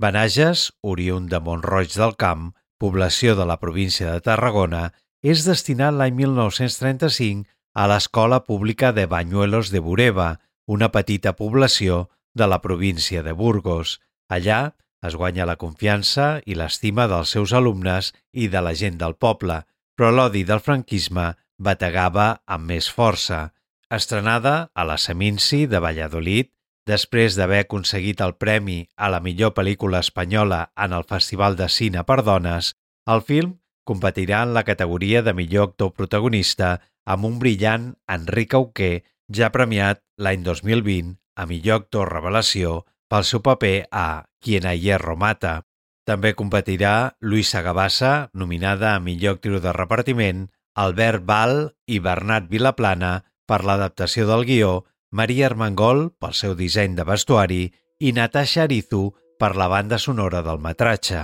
Benages, 0.00 0.70
oriunt 0.92 1.26
de 1.28 1.40
Montroig 1.44 1.92
del 1.92 2.14
Camp, 2.16 2.46
població 2.80 3.34
de 3.36 3.44
la 3.44 3.58
província 3.60 4.14
de 4.14 4.22
Tarragona, 4.24 4.86
és 5.20 5.44
destinat 5.44 5.92
l'any 5.98 6.16
1935 6.16 7.44
a 7.76 7.84
l'Escola 7.92 8.40
Pública 8.48 8.94
de 8.96 9.04
Banyuelos 9.04 9.68
de 9.74 9.84
Bureba, 9.84 10.30
una 10.66 10.88
petita 10.96 11.36
població 11.36 12.08
de 12.32 12.48
la 12.48 12.62
província 12.64 13.22
de 13.22 13.36
Burgos. 13.36 14.00
Allà 14.28 14.74
es 15.04 15.16
guanya 15.20 15.44
la 15.48 15.58
confiança 15.60 16.40
i 16.48 16.56
l'estima 16.56 17.06
dels 17.10 17.34
seus 17.36 17.52
alumnes 17.52 18.12
i 18.32 18.48
de 18.48 18.62
la 18.64 18.72
gent 18.74 18.96
del 19.00 19.16
poble, 19.20 19.60
però 19.96 20.10
l'odi 20.10 20.44
del 20.48 20.62
franquisme 20.64 21.32
bategava 21.58 22.28
amb 22.46 22.70
més 22.72 22.88
força. 22.90 23.50
Estrenada 23.92 24.70
a 24.74 24.84
la 24.88 24.96
Seminci 24.98 25.66
de 25.70 25.78
Valladolid, 25.78 26.48
després 26.88 27.36
d'haver 27.36 27.60
aconseguit 27.64 28.20
el 28.24 28.34
premi 28.40 28.80
a 28.96 29.10
la 29.12 29.20
millor 29.20 29.54
pel·lícula 29.56 30.00
espanyola 30.04 30.70
en 30.76 30.96
el 30.96 31.04
Festival 31.08 31.56
de 31.56 31.68
Cine 31.68 32.04
per 32.04 32.22
Dones, 32.24 32.72
el 33.06 33.22
film 33.22 33.58
competirà 33.84 34.42
en 34.42 34.54
la 34.56 34.64
categoria 34.64 35.22
de 35.22 35.34
millor 35.36 35.70
actor 35.70 35.92
protagonista 35.92 36.78
amb 37.04 37.28
un 37.28 37.38
brillant 37.38 37.92
Enric 38.08 38.56
Auquer, 38.56 39.04
ja 39.28 39.52
premiat 39.52 40.00
l'any 40.16 40.42
2020 40.44 41.14
a 41.36 41.46
millor 41.50 41.84
actor 41.84 42.10
revelació 42.12 42.84
pel 43.10 43.24
seu 43.28 43.42
paper 43.44 43.86
a 43.90 44.24
Quien 44.44 44.66
a 44.66 44.74
hierro 44.74 45.16
mata. 45.16 45.62
També 46.04 46.34
competirà 46.36 47.16
Luisa 47.20 47.62
Gavassa, 47.64 48.28
nominada 48.34 48.94
a 48.94 49.00
millor 49.00 49.38
actriu 49.38 49.60
de 49.60 49.72
repartiment, 49.72 50.48
Albert 50.74 51.24
Val 51.24 51.54
i 51.86 52.00
Bernat 52.02 52.50
Vilaplana 52.50 53.14
per 53.48 53.62
l'adaptació 53.64 54.26
del 54.28 54.44
guió, 54.44 54.72
Maria 55.10 55.46
Armengol 55.48 56.10
pel 56.20 56.34
seu 56.34 56.56
disseny 56.58 56.96
de 56.98 57.06
vestuari 57.08 57.62
i 58.00 58.12
Natasha 58.12 58.64
Arizu 58.66 59.06
per 59.38 59.54
la 59.56 59.68
banda 59.70 59.98
sonora 59.98 60.42
del 60.42 60.60
metratge. 60.60 61.22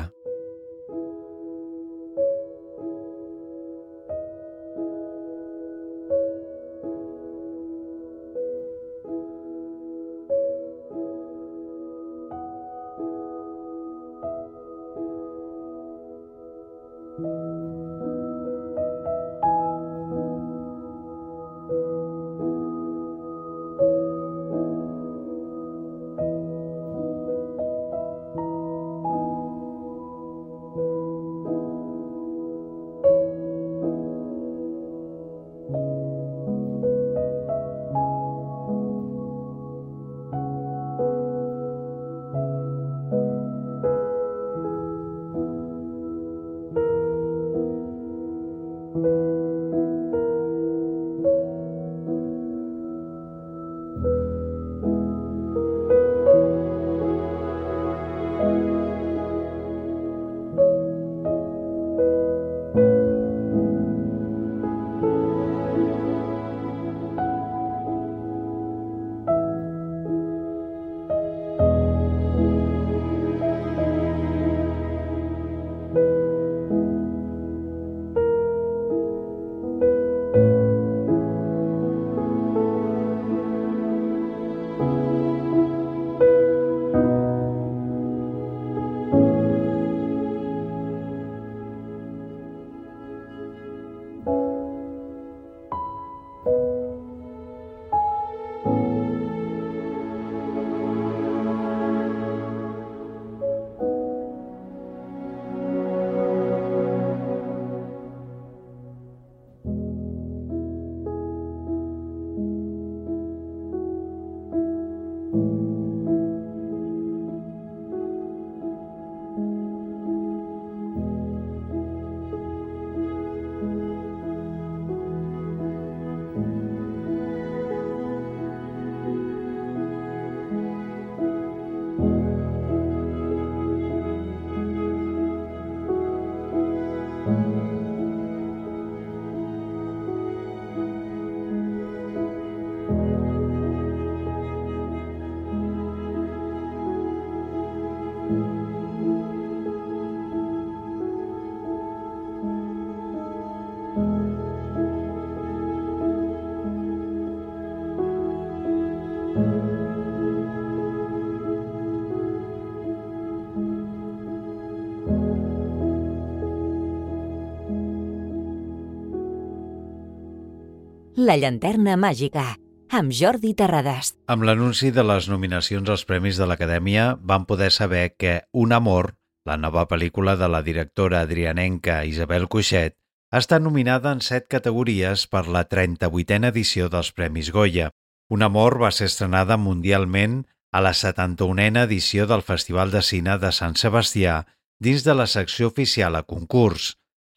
La 171.21 171.35
llanterna 171.37 171.99
màgica, 172.01 172.55
amb 172.97 173.13
Jordi 173.13 173.51
Terrades. 173.53 174.15
Amb 174.33 174.47
l'anunci 174.49 174.89
de 174.89 175.03
les 175.05 175.27
nominacions 175.29 175.91
als 175.93 176.07
Premis 176.09 176.39
de 176.41 176.47
l'Acadèmia 176.49 177.11
vam 177.21 177.43
poder 177.45 177.69
saber 177.77 178.15
que 178.17 178.47
Un 178.57 178.73
amor, 178.73 179.11
la 179.45 179.59
nova 179.61 179.83
pel·lícula 179.91 180.39
de 180.41 180.47
la 180.49 180.63
directora 180.63 181.21
adrianenca 181.21 182.07
Isabel 182.09 182.47
Cuixet, 182.49 182.95
està 183.37 183.59
nominada 183.61 184.15
en 184.17 184.23
set 184.25 184.47
categories 184.49 185.27
per 185.27 185.43
la 185.47 185.67
38a 185.69 186.49
edició 186.49 186.89
dels 186.89 187.13
Premis 187.13 187.51
Goya. 187.53 187.91
Un 188.31 188.41
amor 188.43 188.79
va 188.81 188.91
ser 188.91 189.11
estrenada 189.13 189.59
mundialment 189.59 190.47
a 190.73 190.81
la 190.81 190.95
71a 190.97 191.83
edició 191.83 192.25
del 192.31 192.41
Festival 192.41 192.91
de 192.97 193.03
Cine 193.03 193.37
de 193.37 193.51
Sant 193.53 193.77
Sebastià 193.77 194.47
dins 194.81 195.05
de 195.05 195.15
la 195.15 195.27
secció 195.27 195.69
oficial 195.69 196.17
a 196.17 196.23
concurs. 196.23 196.95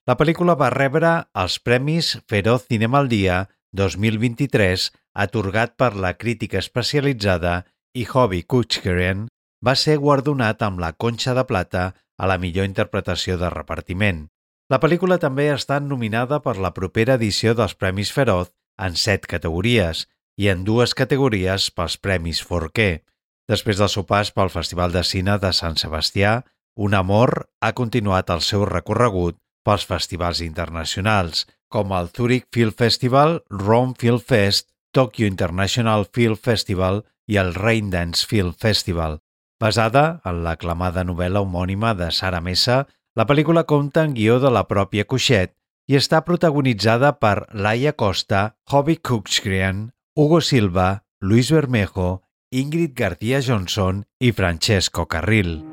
La 0.08 0.16
pel·lícula 0.16 0.56
va 0.56 0.72
rebre 0.72 1.28
els 1.36 1.60
Premis 1.60 2.14
Feroz 2.30 2.70
Cinema 2.72 3.04
al 3.04 3.12
Dia 3.12 3.50
2023 3.74 4.90
atorgat 5.26 5.76
per 5.78 5.96
la 5.96 6.14
crítica 6.18 6.60
especialitzada 6.62 7.64
i 7.94 8.06
Hobby 8.06 8.44
Kutschkeren 8.44 9.28
va 9.66 9.76
ser 9.80 9.98
guardonat 10.02 10.62
amb 10.66 10.82
la 10.84 10.94
Conxa 10.94 11.34
de 11.38 11.46
Plata 11.50 11.92
a 12.18 12.30
la 12.30 12.38
millor 12.38 12.66
interpretació 12.70 13.38
de 13.42 13.50
repartiment. 13.50 14.28
La 14.70 14.80
pel·lícula 14.80 15.20
també 15.20 15.50
ha 15.50 15.60
estat 15.60 15.84
nominada 15.86 16.40
per 16.42 16.56
la 16.58 16.74
propera 16.74 17.18
edició 17.20 17.54
dels 17.58 17.76
Premis 17.76 18.14
Feroz 18.14 18.54
en 18.82 18.96
set 18.98 19.28
categories 19.30 20.08
i 20.38 20.50
en 20.50 20.64
dues 20.66 20.94
categories 20.98 21.70
pels 21.74 21.98
Premis 21.98 22.42
Forqué. 22.42 23.04
Després 23.50 23.78
del 23.82 23.92
seu 23.92 24.06
pas 24.08 24.32
pel 24.32 24.50
Festival 24.54 24.94
de 24.94 25.04
Cine 25.04 25.38
de 25.42 25.52
Sant 25.54 25.78
Sebastià, 25.78 26.42
Un 26.76 26.96
amor 26.98 27.50
ha 27.62 27.74
continuat 27.78 28.32
el 28.34 28.40
seu 28.42 28.64
recorregut 28.66 29.38
pels 29.64 29.84
festivals 29.86 30.40
internacionals, 30.42 31.46
com 31.74 31.92
el 31.98 32.12
Zurich 32.14 32.46
Film 32.54 32.76
Festival, 32.78 33.42
Rome 33.50 33.98
Film 33.98 34.22
Fest 34.22 34.70
Tokyo 34.94 35.26
International 35.26 36.06
Film 36.14 36.38
Festival 36.38 37.02
i 37.26 37.40
el 37.42 37.54
Raindance 37.56 38.28
Film 38.30 38.54
Festival. 38.54 39.18
Basada 39.60 40.22
en 40.28 40.44
l'aclamada 40.46 41.04
novel·la 41.08 41.42
homònima 41.42 41.96
de 41.98 42.12
Sara 42.12 42.44
Mesa, 42.46 42.84
la 43.18 43.26
pel·lícula 43.26 43.66
compta 43.66 44.06
en 44.06 44.14
guió 44.14 44.40
de 44.44 44.54
la 44.54 44.68
pròpia 44.70 45.08
Cuixet 45.10 45.56
i 45.90 45.98
està 45.98 46.22
protagonitzada 46.28 47.16
per 47.20 47.48
Laia 47.52 47.98
Costa, 47.98 48.54
Hobby 48.70 48.98
Cooksgrian, 49.02 49.90
Hugo 50.16 50.42
Silva, 50.42 51.04
Luis 51.22 51.52
Bermejo, 51.52 52.24
Ingrid 52.54 52.94
García 52.94 53.42
Johnson 53.42 54.06
i 54.20 54.32
Francesco 54.32 55.08
Carril. 55.08 55.73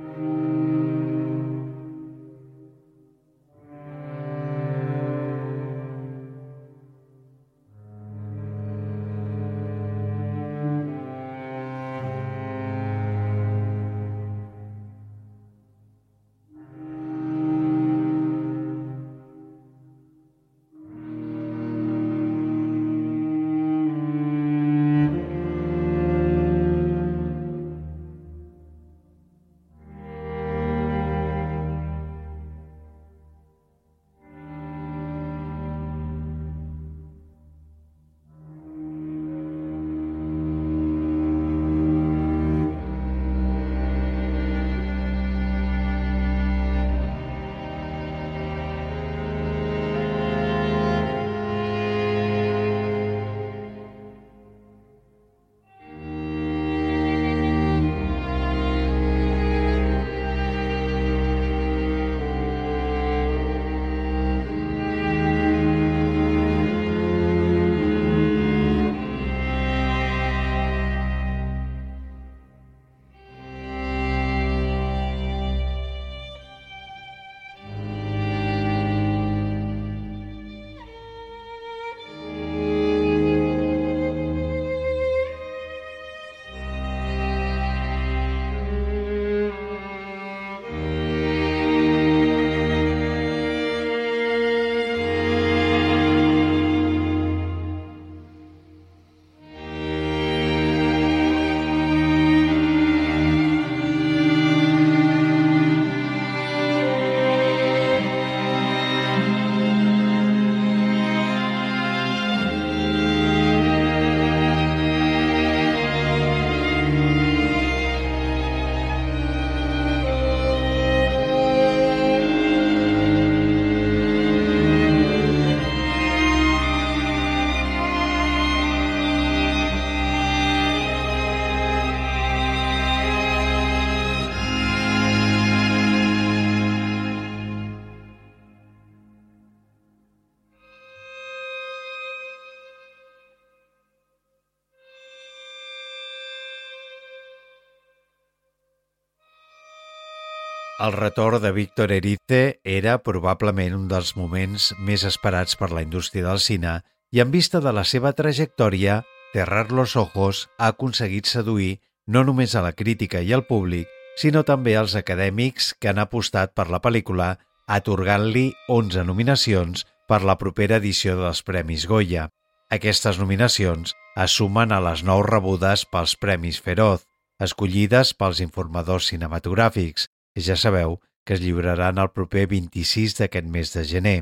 El 150.81 150.95
retorn 150.97 151.43
de 151.43 151.53
Víctor 151.53 151.93
Erice 151.93 152.61
era 152.65 153.03
probablement 153.05 153.75
un 153.77 153.89
dels 153.89 154.15
moments 154.17 154.71
més 154.81 155.05
esperats 155.05 155.59
per 155.61 155.71
la 155.77 155.83
indústria 155.85 156.25
del 156.25 156.41
cine 156.41 156.81
i 157.13 157.21
en 157.21 157.31
vista 157.31 157.61
de 157.61 157.73
la 157.77 157.85
seva 157.85 158.15
trajectòria, 158.17 159.03
Cerrar 159.33 159.71
los 159.71 159.95
ojos 159.95 160.49
ha 160.59 160.69
aconseguit 160.69 161.27
seduir 161.27 161.81
no 162.07 162.25
només 162.25 162.57
a 162.57 162.63
la 162.65 162.73
crítica 162.73 163.21
i 163.23 163.33
al 163.33 163.45
públic, 163.47 163.87
sinó 164.19 164.43
també 164.43 164.75
als 164.77 164.97
acadèmics 164.99 165.71
que 165.79 165.91
han 165.91 166.03
apostat 166.03 166.55
per 166.55 166.67
la 166.71 166.81
pel·lícula, 166.83 167.37
atorgant-li 167.71 168.51
11 168.69 169.05
nominacions 169.07 169.87
per 170.11 170.25
la 170.27 170.37
propera 170.41 170.81
edició 170.83 171.15
dels 171.21 171.45
Premis 171.47 171.87
Goya. 171.87 172.27
Aquestes 172.75 173.21
nominacions 173.23 173.95
es 174.19 174.35
sumen 174.35 174.75
a 174.75 174.81
les 174.83 175.05
nou 175.07 175.23
rebudes 175.23 175.87
pels 175.87 176.17
Premis 176.19 176.59
Feroz, 176.59 177.07
escollides 177.39 178.11
pels 178.19 178.43
informadors 178.43 179.13
cinematogràfics, 179.13 180.10
ja 180.37 180.57
sabeu 180.57 180.99
que 181.27 181.35
es 181.37 181.41
lliuraran 181.41 181.99
el 181.99 182.11
proper 182.11 182.47
26 182.51 183.17
d'aquest 183.19 183.47
mes 183.47 183.73
de 183.75 183.85
gener. 183.85 184.19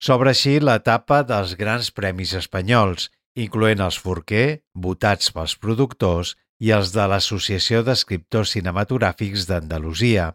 S'obre 0.00 0.32
així 0.32 0.58
l'etapa 0.60 1.22
dels 1.28 1.56
grans 1.60 1.90
premis 1.92 2.32
espanyols, 2.38 3.10
incloent 3.36 3.82
els 3.84 3.98
Forquer, 4.00 4.62
votats 4.74 5.32
pels 5.34 5.56
productors, 5.60 6.36
i 6.60 6.72
els 6.76 6.92
de 6.92 7.06
l'Associació 7.08 7.80
d'Escriptors 7.84 8.52
Cinematogràfics 8.56 9.46
d'Andalusia. 9.48 10.30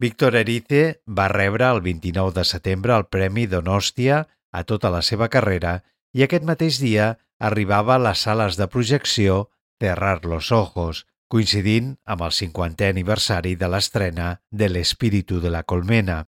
Víctor 0.00 0.36
Erice 0.40 0.82
va 1.18 1.28
rebre 1.32 1.68
el 1.68 1.82
29 1.84 2.32
de 2.38 2.44
setembre 2.48 2.94
el 2.96 3.08
Premi 3.12 3.46
Donòstia 3.50 4.22
a 4.52 4.64
tota 4.64 4.92
la 4.94 5.02
seva 5.02 5.28
carrera 5.28 5.80
i 6.16 6.24
aquest 6.24 6.46
mateix 6.48 6.78
dia 6.80 7.16
arribava 7.38 7.96
a 7.96 8.02
les 8.06 8.24
sales 8.24 8.56
de 8.56 8.68
projecció 8.68 9.48
Cerrar 9.78 10.24
los 10.24 10.50
ojos, 10.50 11.06
coincidint 11.28 11.92
amb 12.08 12.24
el 12.24 12.32
50è 12.32 12.88
aniversari 12.88 13.54
de 13.60 13.68
l'estrena 13.68 14.28
de 14.50 14.68
l'Espíritu 14.72 15.42
de 15.44 15.52
la 15.52 15.62
Colmena 15.62 16.22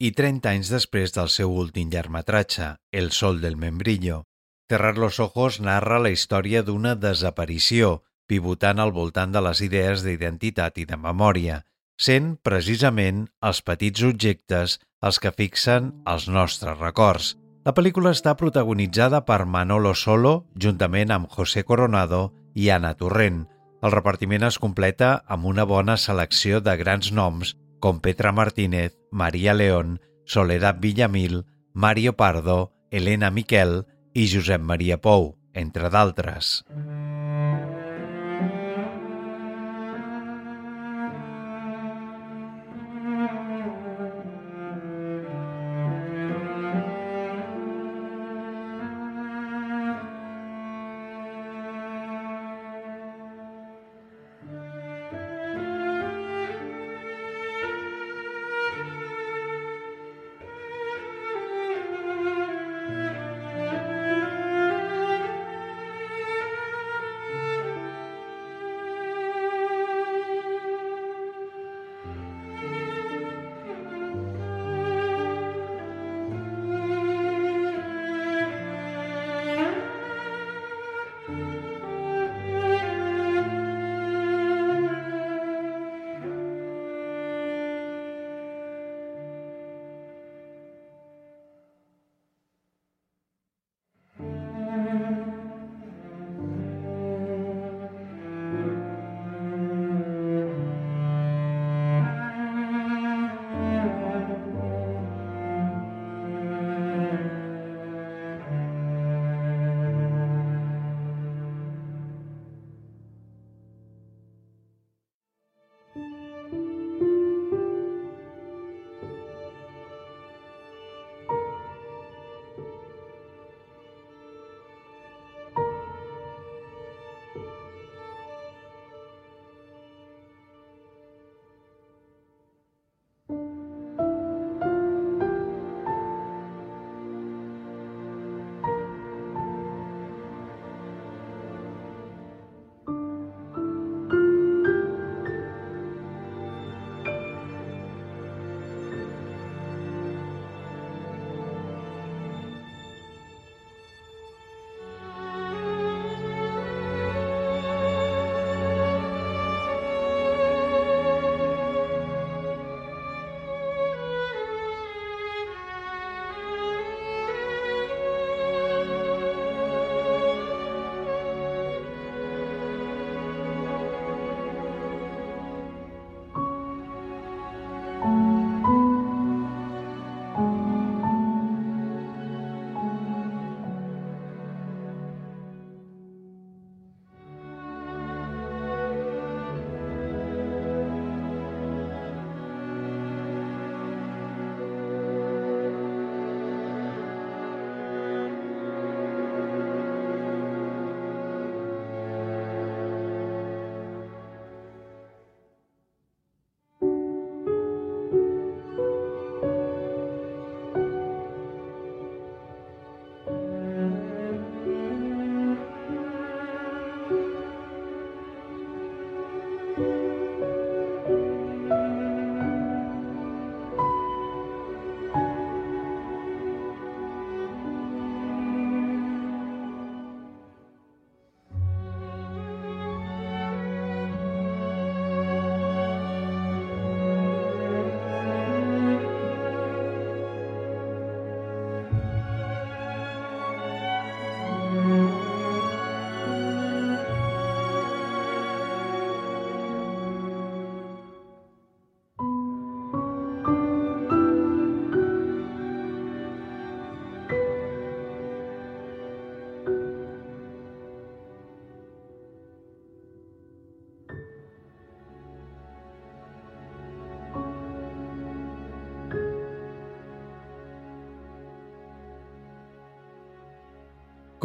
i 0.00 0.10
30 0.16 0.50
anys 0.52 0.70
després 0.72 1.12
del 1.12 1.28
seu 1.32 1.52
últim 1.52 1.92
llargmetratge, 1.92 2.74
El 2.92 3.12
sol 3.12 3.40
del 3.40 3.56
membrillo. 3.56 4.24
Cerrar 4.68 4.96
los 4.98 5.20
ojos 5.20 5.60
narra 5.60 6.00
la 6.00 6.10
història 6.10 6.62
d'una 6.62 6.96
desaparició, 6.96 8.02
pivotant 8.26 8.80
al 8.80 8.92
voltant 8.92 9.32
de 9.32 9.40
les 9.40 9.60
idees 9.62 10.02
d'identitat 10.02 10.78
i 10.82 10.84
de 10.84 10.96
memòria, 10.96 11.62
sent 11.96 12.36
precisament 12.42 13.26
els 13.40 13.62
petits 13.62 14.02
objectes 14.04 14.78
els 15.00 15.20
que 15.20 15.32
fixen 15.32 15.92
els 16.04 16.28
nostres 16.28 16.78
records. 16.80 17.36
La 17.64 17.74
pel·lícula 17.74 18.12
està 18.14 18.36
protagonitzada 18.36 19.22
per 19.26 19.44
Manolo 19.44 19.94
Solo, 19.94 20.46
juntament 20.54 21.12
amb 21.12 21.30
José 21.30 21.64
Coronado 21.64 22.32
i 22.54 22.68
Ana 22.70 22.94
Torrent, 22.94 23.44
el 23.86 23.92
repartiment 23.94 24.42
es 24.46 24.58
completa 24.58 25.10
amb 25.30 25.46
una 25.46 25.64
bona 25.70 25.94
selecció 26.00 26.58
de 26.60 26.74
grans 26.80 27.12
noms 27.14 27.54
com 27.80 28.00
Petra 28.02 28.32
Martínez, 28.34 28.96
Maria 29.12 29.54
León, 29.54 30.00
Soledad 30.24 30.80
Villamil, 30.80 31.44
Mario 31.72 32.16
Pardo, 32.16 32.72
Elena 32.90 33.30
Miquel 33.30 33.84
i 34.14 34.26
Josep 34.32 34.60
Maria 34.62 34.98
Pou, 34.98 35.36
entre 35.54 35.92
d'altres. 35.92 36.58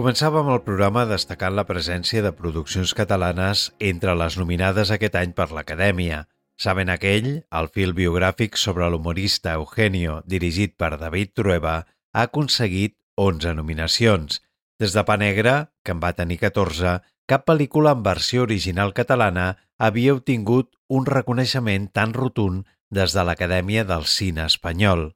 Començàvem 0.01 0.47
el 0.49 0.63
programa 0.65 1.03
destacant 1.05 1.53
la 1.53 1.63
presència 1.69 2.23
de 2.25 2.31
produccions 2.33 2.95
catalanes 2.97 3.67
entre 3.85 4.15
les 4.17 4.33
nominades 4.39 4.89
aquest 4.95 5.13
any 5.19 5.35
per 5.37 5.45
l'Acadèmia. 5.53 6.23
Saben 6.57 6.89
aquell, 6.89 7.27
el 7.59 7.69
fil 7.75 7.93
biogràfic 7.99 8.57
sobre 8.57 8.87
l'humorista 8.89 9.53
Eugenio, 9.59 10.15
dirigit 10.25 10.73
per 10.73 10.95
David 10.97 11.35
Trueba, 11.37 11.75
ha 11.85 12.23
aconseguit 12.25 12.95
11 13.27 13.53
nominacions. 13.61 14.41
Des 14.81 14.97
de 14.97 15.05
Pa 15.05 15.19
Negre, 15.21 15.55
que 15.85 15.93
en 15.93 16.01
va 16.01 16.15
tenir 16.17 16.39
14, 16.47 16.97
cap 17.29 17.45
pel·lícula 17.45 17.93
en 17.93 18.01
versió 18.01 18.49
original 18.49 18.97
catalana 18.97 19.47
havia 19.77 20.17
obtingut 20.17 20.73
un 20.89 21.05
reconeixement 21.05 21.91
tan 21.93 22.17
rotund 22.17 22.65
des 22.89 23.13
de 23.13 23.29
l'Acadèmia 23.29 23.85
del 23.85 24.09
Cine 24.09 24.49
Espanyol. 24.49 25.11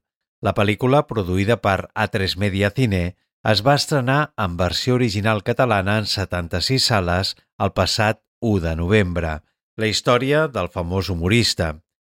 La 0.45 0.53
pel·lícula, 0.53 1.07
produïda 1.09 1.57
per 1.57 1.79
A3 1.97 2.37
Media 2.37 2.69
Cine, 2.69 3.15
es 3.49 3.61
va 3.65 3.75
estrenar 3.77 4.33
en 4.41 4.57
versió 4.57 4.95
original 4.95 5.43
catalana 5.43 5.99
en 6.01 6.07
76 6.09 6.85
sales 6.91 7.35
el 7.61 7.73
passat 7.77 8.23
1 8.41 8.61
de 8.63 8.75
novembre. 8.79 9.33
La 9.77 9.89
història 9.91 10.47
del 10.47 10.71
famós 10.73 11.11
humorista, 11.13 11.67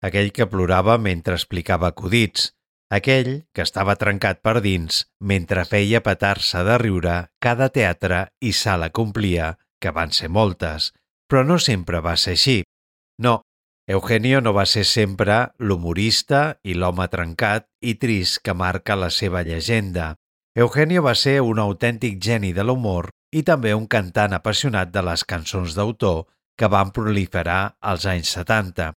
aquell 0.04 0.28
que 0.36 0.46
plorava 0.46 0.98
mentre 0.98 1.38
explicava 1.38 1.88
acudits, 1.88 2.50
aquell 2.92 3.46
que 3.56 3.64
estava 3.64 3.96
trencat 3.96 4.42
per 4.44 4.60
dins 4.60 5.06
mentre 5.20 5.64
feia 5.64 6.02
petar-se 6.04 6.66
de 6.68 6.76
riure 6.84 7.16
cada 7.40 7.70
teatre 7.72 8.26
i 8.40 8.52
sala 8.52 8.90
complia, 8.90 9.56
que 9.80 9.90
van 9.90 10.12
ser 10.12 10.28
moltes, 10.28 10.92
però 11.26 11.46
no 11.48 11.56
sempre 11.58 12.04
va 12.04 12.18
ser 12.20 12.36
així. 12.36 12.60
No, 13.18 13.40
Eugenio 13.88 14.42
no 14.44 14.52
va 14.52 14.66
ser 14.66 14.84
sempre 14.84 15.54
l'humorista 15.58 16.58
i 16.62 16.76
l'home 16.76 17.08
trencat 17.08 17.70
i 17.80 17.96
trist 17.96 18.44
que 18.44 18.52
marca 18.52 19.00
la 19.00 19.08
seva 19.10 19.42
llegenda. 19.42 20.12
Eugenio 20.54 21.00
va 21.00 21.14
ser 21.16 21.38
un 21.40 21.56
autèntic 21.62 22.18
geni 22.20 22.50
de 22.52 22.64
l'humor 22.68 23.06
i 23.32 23.40
també 23.48 23.70
un 23.72 23.86
cantant 23.88 24.34
apassionat 24.36 24.90
de 24.92 25.00
les 25.06 25.22
cançons 25.24 25.72
d'autor 25.78 26.26
que 26.60 26.68
van 26.68 26.90
proliferar 26.92 27.78
als 27.80 28.04
anys 28.04 28.34
70. 28.36 28.90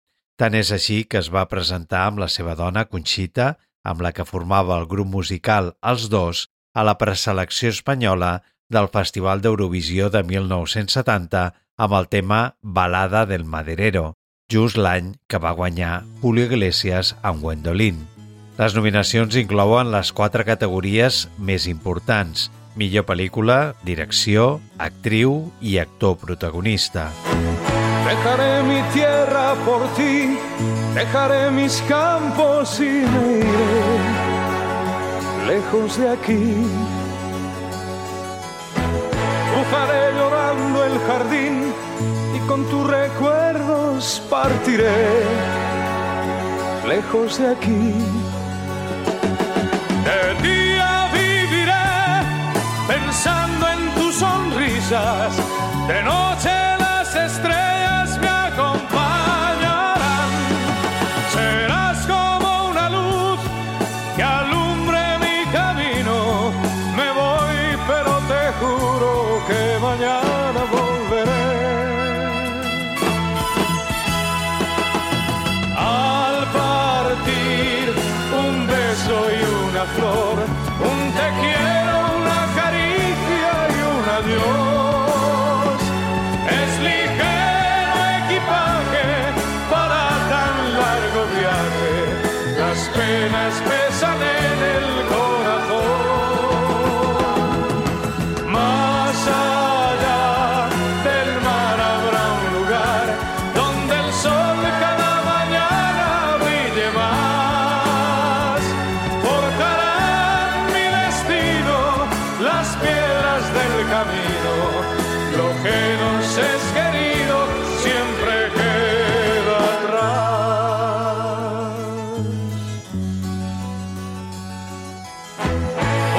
Tant 0.40 0.56
és 0.56 0.70
així 0.72 1.02
que 1.04 1.20
es 1.20 1.28
va 1.34 1.50
presentar 1.50 2.06
amb 2.06 2.22
la 2.22 2.30
seva 2.32 2.54
dona 2.56 2.86
Conxita, 2.88 3.58
amb 3.84 4.00
la 4.00 4.14
que 4.16 4.24
formava 4.24 4.78
el 4.80 4.88
grup 4.88 5.10
musical 5.12 5.74
Els 5.92 6.08
Dos, 6.08 6.46
a 6.72 6.86
la 6.88 6.96
preselecció 6.96 7.68
espanyola 7.68 8.32
del 8.72 8.88
Festival 8.88 9.44
d'Eurovisió 9.44 10.08
de 10.08 10.24
1970 10.24 11.44
amb 11.76 11.98
el 12.00 12.08
tema 12.08 12.40
Balada 12.62 13.26
del 13.28 13.44
Maderero, 13.44 14.14
just 14.48 14.80
l'any 14.80 15.18
que 15.28 15.36
va 15.36 15.52
guanyar 15.52 16.00
Julio 16.24 16.48
Iglesias 16.48 17.12
amb 17.20 17.44
Gwendolyn. 17.44 18.00
Les 18.58 18.74
nominacions 18.76 19.32
inclouen 19.40 19.88
les 19.94 20.10
quatre 20.12 20.44
categories 20.44 21.22
més 21.40 21.64
importants, 21.70 22.50
millor 22.76 23.06
pel·lícula, 23.08 23.72
direcció, 23.88 24.60
actriu 24.76 25.38
i 25.64 25.78
actor 25.80 26.18
protagonista. 26.20 27.06
Dejaré 28.04 28.62
mi 28.66 28.82
tierra 28.92 29.54
por 29.64 29.86
ti, 29.96 30.36
dejaré 30.92 31.50
mis 31.50 31.80
campos 31.88 32.78
y 32.80 32.90
me 33.14 33.38
iré 33.38 33.96
lejos 35.48 35.96
de 35.96 36.10
aquí. 36.10 36.44
Cruzaré 39.48 40.12
llorando 40.18 40.84
el 40.84 40.98
jardín 41.08 41.72
y 42.36 42.38
con 42.46 42.68
tus 42.68 42.86
recuerdos 42.86 44.22
partiré 44.28 45.24
lejos 46.86 47.38
de 47.38 47.48
aquí. 47.48 48.31
cosas 54.92 55.36
de 55.88 56.02
no 56.02 56.21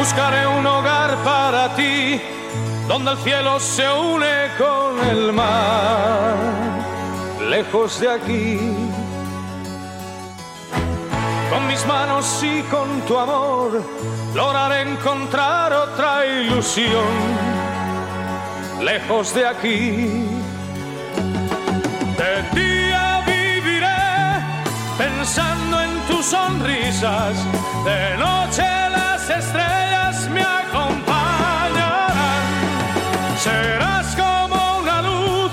Buscaré 0.04 0.46
un 0.46 0.68
hogar 0.68 1.16
para 1.24 1.74
ti, 1.78 2.20
donde 2.90 3.12
el 3.12 3.18
cielo 3.20 3.58
se 3.58 3.90
une 3.90 4.50
con 4.58 5.00
el 5.08 5.32
mar, 5.32 6.36
lejos 7.50 8.02
de 8.02 8.10
aquí. 8.10 8.60
Con 11.50 11.68
mis 11.68 11.86
manos 11.86 12.44
y 12.44 12.64
con 12.64 13.00
tu 13.08 13.18
amor, 13.18 13.82
lograré 14.36 14.82
encontrar 14.82 15.72
otra 15.72 16.26
ilusión, 16.26 17.14
lejos 18.82 19.34
de 19.34 19.48
aquí. 19.48 20.28
De 22.20 22.62
día 22.62 23.22
viviré 23.26 24.04
pensando 24.98 25.80
en 25.80 25.98
tus 26.10 26.26
sonrisas, 26.26 27.36
de 27.86 28.18
noche 28.18 28.93
las 29.28 29.46
estrellas 29.46 30.30
me 30.32 30.42
acompañarán. 30.42 30.84
Serás 33.38 34.16
como 34.16 34.80
una 34.80 35.02
luz 35.02 35.52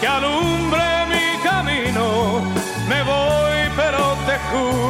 que 0.00 0.08
alumbre 0.08 1.06
mi 1.08 1.42
camino. 1.44 2.40
Me 2.88 3.02
voy, 3.04 3.70
pero 3.76 4.16
te 4.26 4.36
juro 4.50 4.87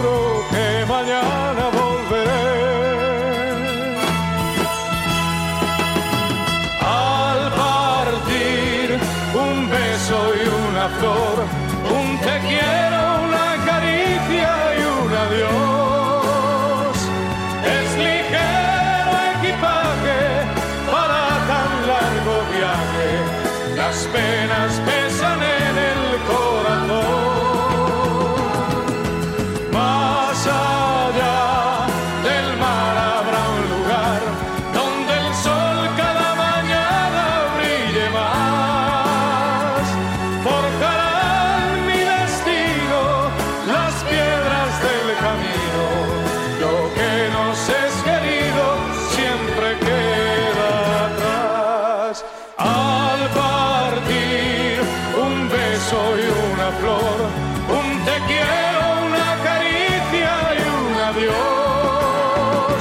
quiero 58.27 58.81
una 59.07 59.29
caricia 59.49 60.33
y 60.57 60.61
un 60.77 60.93
adiós. 61.11 62.81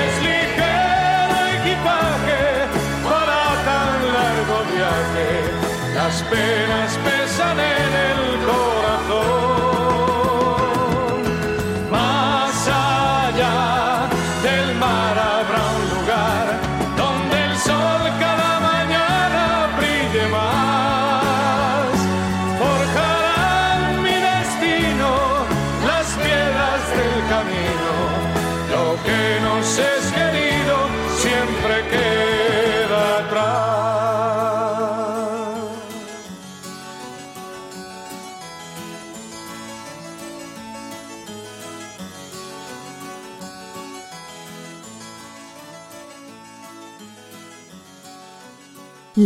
Es 0.00 0.12
ligero 0.26 1.36
equipaje 1.58 2.42
para 3.04 3.40
tan 3.68 3.96
largo 4.16 4.56
viaje. 4.74 5.30
Las 5.94 6.22
penas 6.22 6.90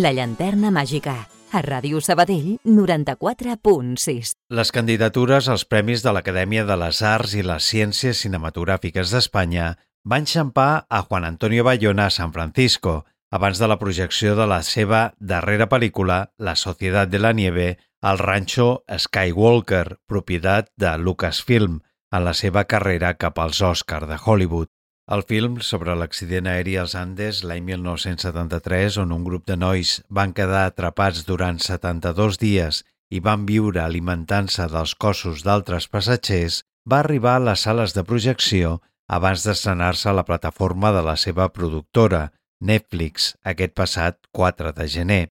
La 0.05 0.11
llanterna 0.13 0.69
màgica. 0.69 1.15
A 1.57 1.61
Ràdio 1.65 1.97
Sabadell 2.05 2.59
94.6. 2.69 4.35
Les 4.53 4.73
candidatures 4.77 5.47
als 5.49 5.65
Premis 5.65 6.03
de 6.05 6.13
l'Acadèmia 6.13 6.67
de 6.69 6.77
les 6.77 6.99
Arts 7.09 7.33
i 7.39 7.45
les 7.47 7.69
Ciències 7.73 8.21
Cinematogràfiques 8.27 9.15
d'Espanya 9.15 9.71
van 10.05 10.29
xampar 10.29 10.85
a 10.91 11.01
Juan 11.07 11.25
Antonio 11.31 11.65
Bayona 11.65 12.11
a 12.11 12.13
San 12.19 12.35
Francisco 12.37 13.07
abans 13.33 13.63
de 13.63 13.71
la 13.71 13.79
projecció 13.81 14.37
de 14.37 14.45
la 14.51 14.61
seva 14.67 15.15
darrera 15.17 15.71
pel·lícula, 15.73 16.19
La 16.37 16.53
Societat 16.53 17.09
de 17.09 17.23
la 17.25 17.33
Nieve, 17.33 17.79
al 18.03 18.21
ranxo 18.21 18.85
Skywalker, 19.07 20.03
propietat 20.05 20.69
de 20.77 20.99
Lucasfilm, 20.99 21.81
en 22.13 22.29
la 22.29 22.37
seva 22.37 22.69
carrera 22.69 23.17
cap 23.17 23.41
als 23.41 23.63
Oscars 23.63 24.11
de 24.13 24.21
Hollywood. 24.21 24.69
El 25.13 25.21
film 25.29 25.59
sobre 25.61 25.93
l'accident 26.01 26.47
aeri 26.49 26.79
als 26.81 26.95
Andes 26.97 27.43
l'any 27.45 27.67
1973, 27.67 28.97
on 29.03 29.11
un 29.13 29.25
grup 29.27 29.45
de 29.51 29.57
nois 29.61 29.99
van 30.09 30.33
quedar 30.33 30.63
atrapats 30.71 31.27
durant 31.29 31.59
72 31.61 32.39
dies 32.41 32.79
i 33.13 33.21
van 33.21 33.45
viure 33.45 33.83
alimentant-se 33.83 34.65
dels 34.73 34.95
cossos 34.97 35.43
d'altres 35.45 35.91
passatgers, 35.93 36.63
va 36.89 37.03
arribar 37.03 37.35
a 37.37 37.45
les 37.51 37.67
sales 37.69 37.93
de 37.93 38.05
projecció 38.09 38.79
abans 39.19 39.45
d'estrenar-se 39.45 40.09
a 40.09 40.17
la 40.17 40.25
plataforma 40.25 40.93
de 40.97 41.03
la 41.05 41.19
seva 41.21 41.51
productora, 41.53 42.31
Netflix, 42.65 43.35
aquest 43.45 43.75
passat 43.77 44.17
4 44.33 44.73
de 44.73 44.89
gener. 44.89 45.25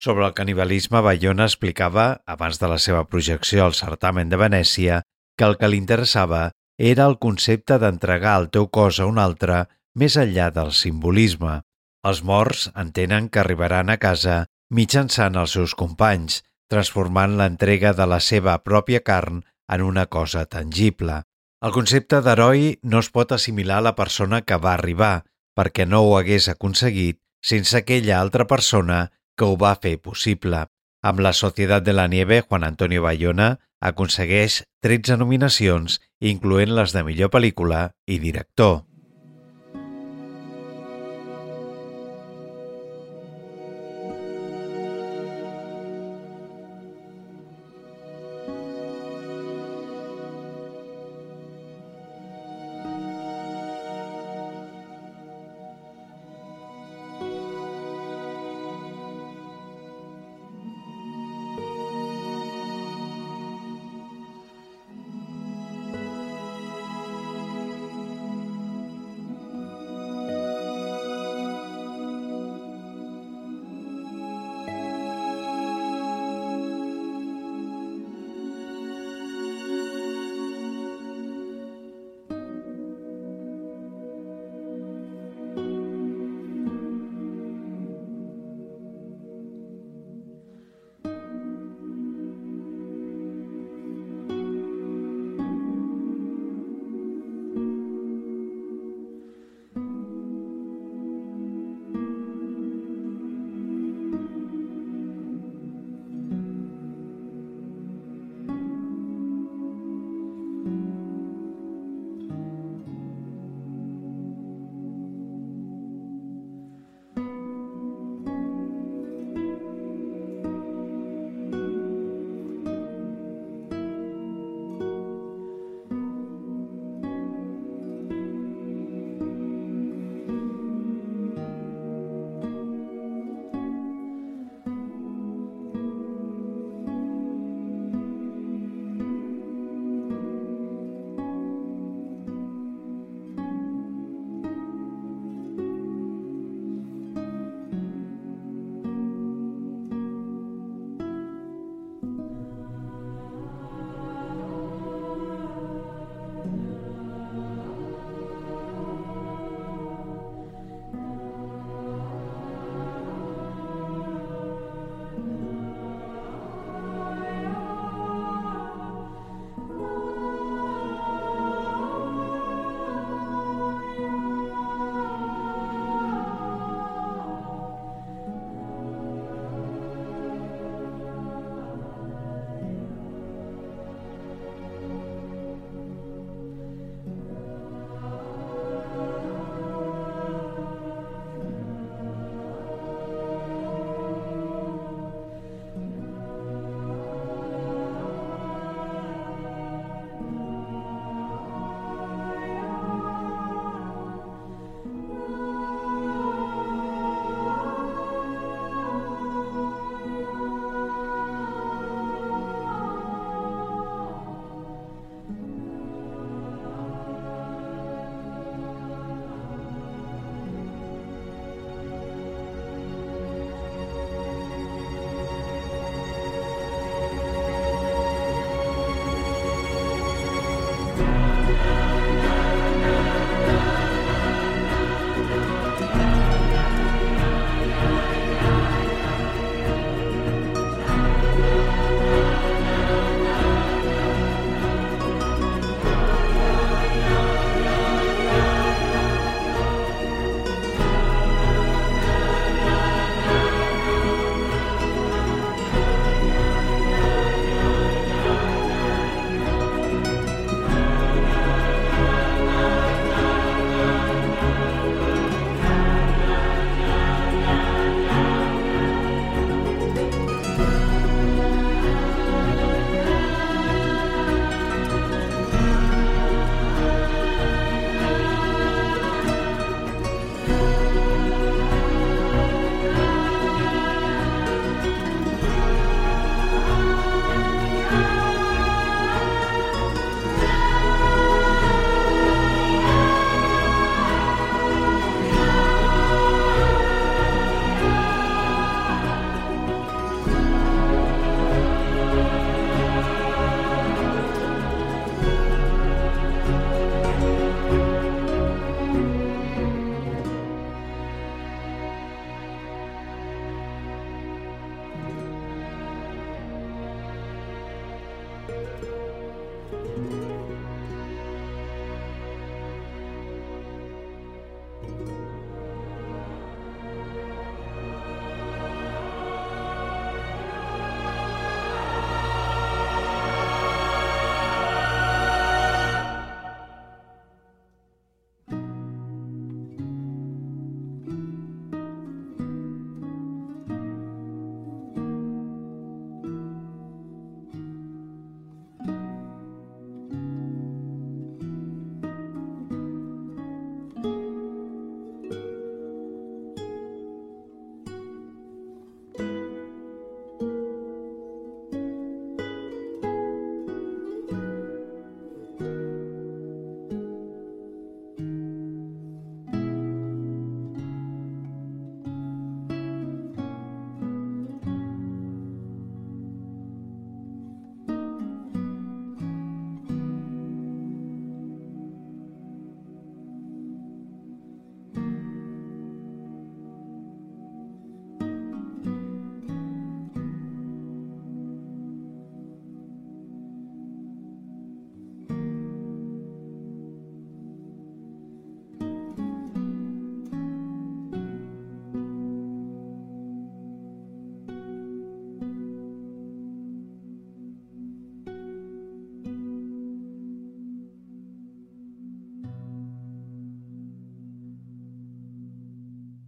Sobre 0.00 0.24
el 0.24 0.32
canibalisme, 0.32 1.02
Bayona 1.04 1.44
explicava, 1.44 2.22
abans 2.24 2.56
de 2.56 2.72
la 2.72 2.80
seva 2.80 3.04
projecció 3.04 3.66
al 3.66 3.76
certamen 3.76 4.32
de 4.32 4.40
Venècia, 4.40 5.02
que 5.36 5.44
el 5.44 5.60
que 5.60 5.68
li 5.68 5.76
interessava 5.76 6.46
era 6.80 7.04
el 7.10 7.18
concepte 7.20 7.76
d'entregar 7.76 8.38
el 8.40 8.46
teu 8.48 8.70
cos 8.72 9.00
a 9.00 9.06
un 9.08 9.18
altre 9.20 9.66
més 10.00 10.16
enllà 10.16 10.48
del 10.54 10.72
simbolisme. 10.72 11.60
Els 12.08 12.22
morts 12.24 12.70
entenen 12.82 13.28
que 13.28 13.42
arribaran 13.42 13.92
a 13.92 13.98
casa 14.00 14.46
mitjançant 14.72 15.36
els 15.36 15.52
seus 15.58 15.74
companys, 15.76 16.40
transformant 16.72 17.36
l'entrega 17.36 17.92
de 17.92 18.06
la 18.08 18.20
seva 18.24 18.56
pròpia 18.64 19.02
carn 19.04 19.42
en 19.68 19.84
una 19.84 20.06
cosa 20.06 20.46
tangible. 20.46 21.20
El 21.60 21.74
concepte 21.76 22.22
d'heroi 22.24 22.78
no 22.82 23.04
es 23.04 23.10
pot 23.12 23.34
assimilar 23.36 23.82
a 23.82 23.86
la 23.90 23.96
persona 23.98 24.40
que 24.40 24.56
va 24.56 24.72
arribar, 24.72 25.26
perquè 25.52 25.84
no 25.84 26.00
ho 26.06 26.16
hagués 26.16 26.48
aconseguit 26.48 27.20
sense 27.44 27.76
aquella 27.76 28.20
altra 28.20 28.46
persona 28.46 29.10
que 29.36 29.44
ho 29.44 29.58
va 29.60 29.76
fer 29.76 29.98
possible. 30.00 30.64
Amb 31.04 31.20
la 31.20 31.34
Societat 31.36 31.84
de 31.84 31.92
la 31.92 32.08
Nieve, 32.08 32.40
Juan 32.40 32.64
Antonio 32.64 33.02
Bayona 33.04 33.58
aconsegueix 33.80 34.60
13 34.84 35.16
nominacions, 35.20 35.98
incloent 36.20 36.76
les 36.76 36.94
de 36.96 37.04
millor 37.06 37.32
pel·lícula 37.32 37.90
i 38.06 38.20
director. 38.22 38.89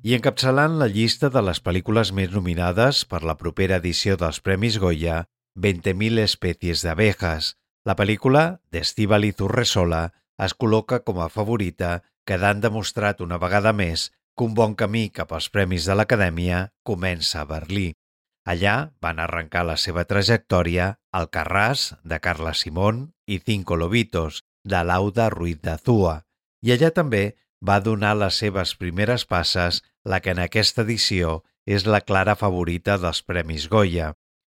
I 0.02 0.16
encapçalant 0.16 0.80
la 0.80 0.88
llista 0.90 1.28
de 1.30 1.40
les 1.46 1.60
pel·lícules 1.62 2.10
més 2.18 2.32
nominades 2.34 3.04
per 3.06 3.20
la 3.22 3.36
propera 3.38 3.76
edició 3.78 4.16
dels 4.18 4.40
Premis 4.42 4.80
Goya, 4.82 5.20
20.000 5.54 6.18
especies 6.24 6.80
d'abejas, 6.82 7.52
la 7.86 7.94
pel·lícula 7.94 8.42
d'Estíbaliz 8.74 9.38
Urresola 9.46 10.08
es 10.42 10.56
col·loca 10.58 10.98
com 11.06 11.20
a 11.22 11.28
favorita, 11.30 12.00
quedant 12.26 12.58
demostrat 12.64 13.22
una 13.22 13.38
vegada 13.38 13.70
més 13.72 14.08
que 14.34 14.48
un 14.48 14.56
bon 14.58 14.74
camí 14.74 15.04
cap 15.14 15.36
als 15.36 15.46
Premis 15.54 15.86
de 15.86 15.94
l'Acadèmia 15.94 16.64
comença 16.82 17.44
a 17.44 17.46
Berlí. 17.46 17.92
Allà 18.42 18.90
van 18.98 19.22
arrencar 19.22 19.62
la 19.68 19.78
seva 19.78 20.02
trajectòria 20.02 20.96
Alcarràs, 21.14 21.92
de 22.02 22.18
Carla 22.18 22.56
Simón, 22.58 23.12
i 23.30 23.38
Cinco 23.38 23.78
Lobitos, 23.78 24.42
de 24.66 24.82
Lauda 24.82 25.30
Ruiz 25.30 25.62
de 25.62 25.76
Azúa, 25.76 26.24
i 26.66 26.74
allà 26.74 26.90
també 26.90 27.24
va 27.62 27.78
donar 27.78 28.16
les 28.18 28.42
seves 28.42 28.74
primeres 28.74 29.22
passes 29.30 29.78
la 30.04 30.20
que 30.20 30.34
en 30.34 30.40
aquesta 30.42 30.82
edició 30.86 31.42
és 31.66 31.86
la 31.86 32.02
clara 32.02 32.34
favorita 32.36 32.98
dels 32.98 33.22
Premis 33.22 33.68
Goya. 33.70 34.12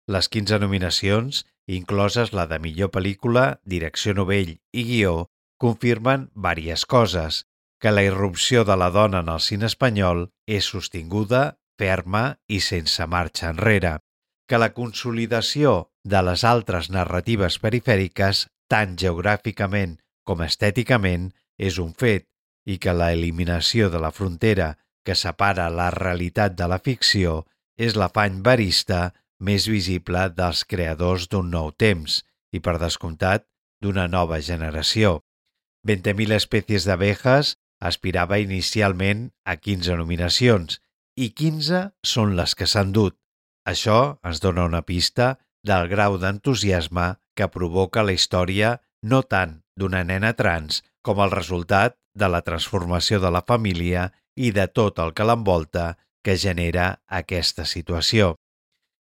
Les 0.07 0.29
15 0.31 0.59
nominacions, 0.63 1.45
incloses 1.67 2.33
la 2.33 2.47
de 2.47 2.59
millor 2.63 2.91
pel·lícula, 2.95 3.59
direcció 3.63 4.15
novell 4.15 4.57
i 4.71 4.83
guió, 4.87 5.27
confirmen 5.59 6.29
vàries 6.35 6.85
coses, 6.85 7.45
que 7.79 7.91
la 7.91 8.03
irrupció 8.03 8.63
de 8.65 8.75
la 8.75 8.89
dona 8.91 9.21
en 9.23 9.29
el 9.29 9.43
cine 9.43 9.67
espanyol 9.69 10.27
és 10.47 10.67
sostinguda, 10.73 11.57
ferma 11.77 12.39
i 12.47 12.59
sense 12.63 13.05
marxa 13.05 13.51
enrere, 13.53 13.97
que 14.49 14.57
la 14.57 14.73
consolidació 14.73 15.91
de 16.03 16.23
les 16.23 16.43
altres 16.43 16.89
narratives 16.89 17.59
perifèriques, 17.61 18.47
tant 18.67 18.95
geogràficament 18.97 19.97
com 20.27 20.43
estèticament, 20.43 21.31
és 21.57 21.79
un 21.81 21.93
fet 21.97 22.27
i 22.67 22.77
que 22.83 22.93
la 22.93 23.13
eliminació 23.15 23.87
de 23.89 24.01
la 24.03 24.11
frontera 24.11 24.73
que 25.07 25.15
separa 25.15 25.69
la 25.71 25.87
realitat 25.93 26.57
de 26.59 26.67
la 26.67 26.81
ficció 26.83 27.45
és 27.79 27.95
l'afany 27.95 28.41
barista 28.43 29.13
més 29.39 29.67
visible 29.71 30.25
dels 30.35 30.65
creadors 30.67 31.29
d'un 31.31 31.47
nou 31.53 31.71
temps 31.71 32.17
i, 32.51 32.59
per 32.59 32.75
descomptat, 32.81 33.45
d'una 33.79 34.07
nova 34.11 34.41
generació. 34.43 35.21
20.000 35.87 36.35
espècies 36.35 36.87
d'abejas 36.89 37.53
aspirava 37.79 38.41
inicialment 38.43 39.29
a 39.45 39.55
15 39.55 39.95
nominacions 40.01 40.81
i 41.15 41.29
15 41.31 41.83
són 42.03 42.35
les 42.35 42.57
que 42.57 42.67
s'han 42.67 42.91
dut. 42.91 43.15
Això 43.63 44.17
ens 44.27 44.41
dona 44.43 44.65
una 44.67 44.81
pista 44.81 45.37
del 45.63 45.87
grau 45.87 46.17
d'entusiasme 46.19 47.13
que 47.37 47.47
provoca 47.53 48.03
la 48.03 48.15
història 48.17 48.77
no 49.01 49.21
tant 49.23 49.61
d'una 49.77 50.03
nena 50.03 50.33
trans 50.33 50.81
com 51.05 51.21
el 51.23 51.31
resultat 51.31 51.95
de 52.17 52.27
la 52.33 52.41
transformació 52.41 53.21
de 53.23 53.31
la 53.31 53.45
família 53.45 54.09
i 54.37 54.53
de 54.53 54.67
tot 54.69 55.01
el 55.01 55.13
que 55.17 55.25
l'envolta 55.25 55.95
que 56.23 56.37
genera 56.37 56.87
aquesta 57.19 57.65
situació. 57.65 58.35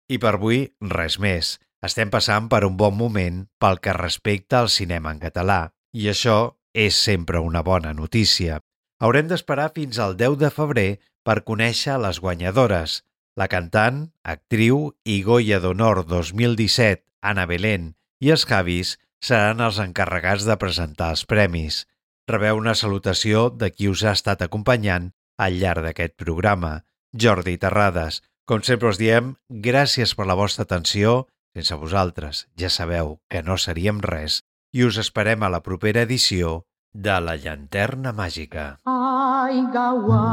I 0.09 0.19
per 0.23 0.35
avui, 0.37 0.67
res 0.95 1.19
més. 1.19 1.57
Estem 1.85 2.11
passant 2.13 2.47
per 2.49 2.63
un 2.65 2.77
bon 2.81 2.95
moment 2.97 3.43
pel 3.61 3.81
que 3.85 3.93
respecta 3.97 4.61
al 4.61 4.71
cinema 4.73 5.13
en 5.13 5.21
català, 5.21 5.75
i 5.93 6.09
això 6.09 6.55
és 6.73 6.97
sempre 6.97 7.41
una 7.45 7.63
bona 7.67 7.93
notícia. 7.93 8.61
Haurem 9.01 9.29
d'esperar 9.29 9.71
fins 9.75 9.99
al 10.01 10.17
10 10.21 10.39
de 10.41 10.51
febrer 10.55 10.89
per 11.25 11.43
conèixer 11.49 11.97
les 12.01 12.21
guanyadores, 12.21 13.03
la 13.37 13.49
cantant, 13.51 14.05
actriu 14.23 14.93
i 15.05 15.23
Goya 15.27 15.59
d'Honor 15.61 16.05
2017, 16.07 17.03
Ana 17.25 17.49
Belén, 17.51 17.93
i 18.21 18.31
els 18.31 18.47
Javis 18.49 18.95
seran 19.25 19.61
els 19.65 19.81
encarregats 19.83 20.47
de 20.49 20.57
presentar 20.61 21.11
els 21.17 21.25
premis. 21.29 21.85
Rebeu 22.31 22.61
una 22.61 22.77
salutació 22.79 23.49
de 23.51 23.71
qui 23.73 23.89
us 23.89 24.05
ha 24.05 24.15
estat 24.17 24.45
acompanyant 24.45 25.11
al 25.39 25.59
llarg 25.61 25.85
d'aquest 25.87 26.17
programa, 26.21 26.85
Jordi 27.13 27.57
Terrades. 27.59 28.23
Com 28.45 28.63
sempre 28.63 28.89
us 28.93 28.99
diem, 29.01 29.35
gràcies 29.49 30.15
per 30.15 30.27
la 30.29 30.37
vostra 30.39 30.63
atenció. 30.69 31.27
Sense 31.55 31.75
vosaltres, 31.79 32.47
ja 32.59 32.69
sabeu 32.69 33.21
que 33.31 33.43
no 33.43 33.57
seríem 33.57 34.01
res. 34.03 34.43
I 34.75 34.85
us 34.85 34.99
esperem 34.99 35.43
a 35.47 35.49
la 35.49 35.63
propera 35.63 36.03
edició 36.03 36.67
de 36.93 37.21
La 37.21 37.37
Llanterna 37.37 38.13
Màgica. 38.13 38.79
Ai, 38.91 39.63
gaua, 39.75 40.25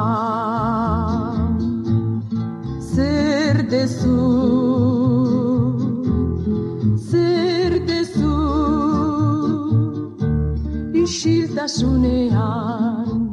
zer 2.82 3.68
dezu, 3.70 4.18
zer 6.98 7.86
dezu, 7.86 8.38
isiltasunean. 11.06 13.31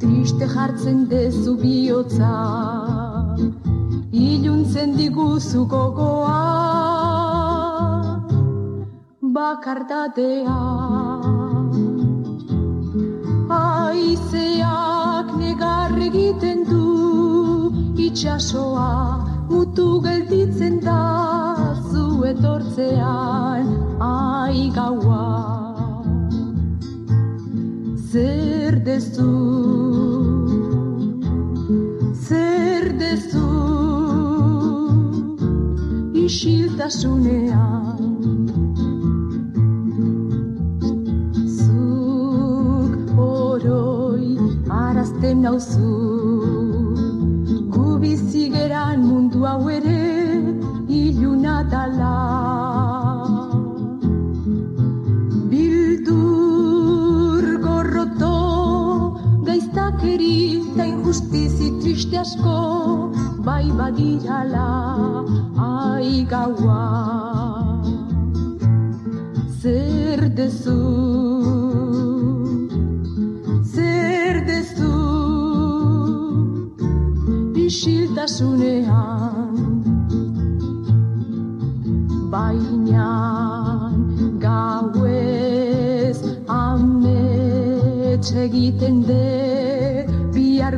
Triste 0.00 0.46
jartzen 0.52 1.06
dezu 1.08 1.54
bihotza, 1.56 2.32
iluntzen 4.12 4.92
diguzu 4.96 5.64
gogoa, 5.72 6.40
bakardatea. 9.36 10.58
Aizeak 13.58 15.32
negar 15.40 15.96
egiten 16.08 16.64
du 16.68 16.84
itxasoa 17.96 18.90
mutu 19.48 20.00
gelditzen 20.04 20.80
da 20.84 21.02
zu 21.90 22.24
etortzean 22.32 23.70
ai 24.00 24.68
gaua 24.74 25.65
zer 28.16 28.74
dezu 28.86 29.32
zer 32.26 32.84
dezu 33.00 33.48
isiltasunean 36.24 38.00
Zuk 41.56 42.94
oroi 43.28 44.32
arazten 44.80 45.42
nauzu. 45.44 45.92
Gu 47.74 47.88
bizi 48.02 48.44
geran 48.56 48.98
mundu 49.10 49.44
hau 49.50 49.62
ere 49.78 50.00
iluna 51.04 51.56
dala 51.72 52.55
gaiztakeri 60.16 60.72
eta 60.72 60.84
injustizi 60.84 61.68
triste 61.80 62.18
asko 62.18 63.12
bai 63.44 63.66
badirala 63.78 64.68
ai 65.56 66.24
gaua 66.24 66.84
zer 69.60 70.28
dezu 70.38 70.78
zer 73.74 74.44
dezu 74.46 74.94
isiltasunean 77.66 79.56
baina 82.30 83.10
gauez 84.38 86.18
amets 86.48 88.30
egiten 88.46 89.02
de 89.08 89.26
bihar 89.26 89.45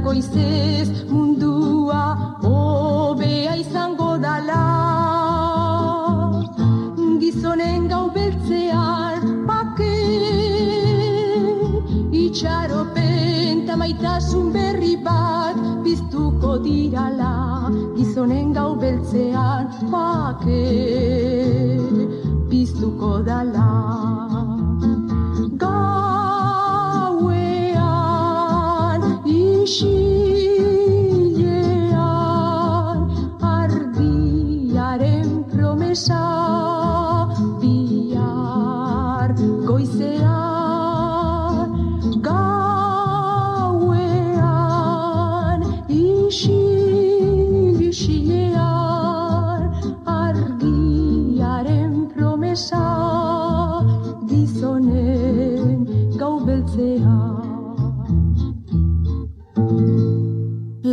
goizez 0.09 0.88
mundua 1.11 2.02
hobea 2.42 3.56
izango 3.62 4.12
dala. 4.24 4.62
Gizonen 7.20 7.88
gau 7.92 8.06
beltzean 8.16 9.26
pake 9.50 9.98
itxaropen 12.24 13.66
ta 13.68 13.76
maitasun 13.82 14.48
berri 14.56 14.94
bat 15.09 15.61
biztuko 15.84 16.56
dirala. 16.64 17.34
Gizonen 18.00 18.54
gau 18.56 18.70
beltzean 18.84 19.66
pake 19.92 20.62
biztuko 22.48 23.18
dala 23.32 24.07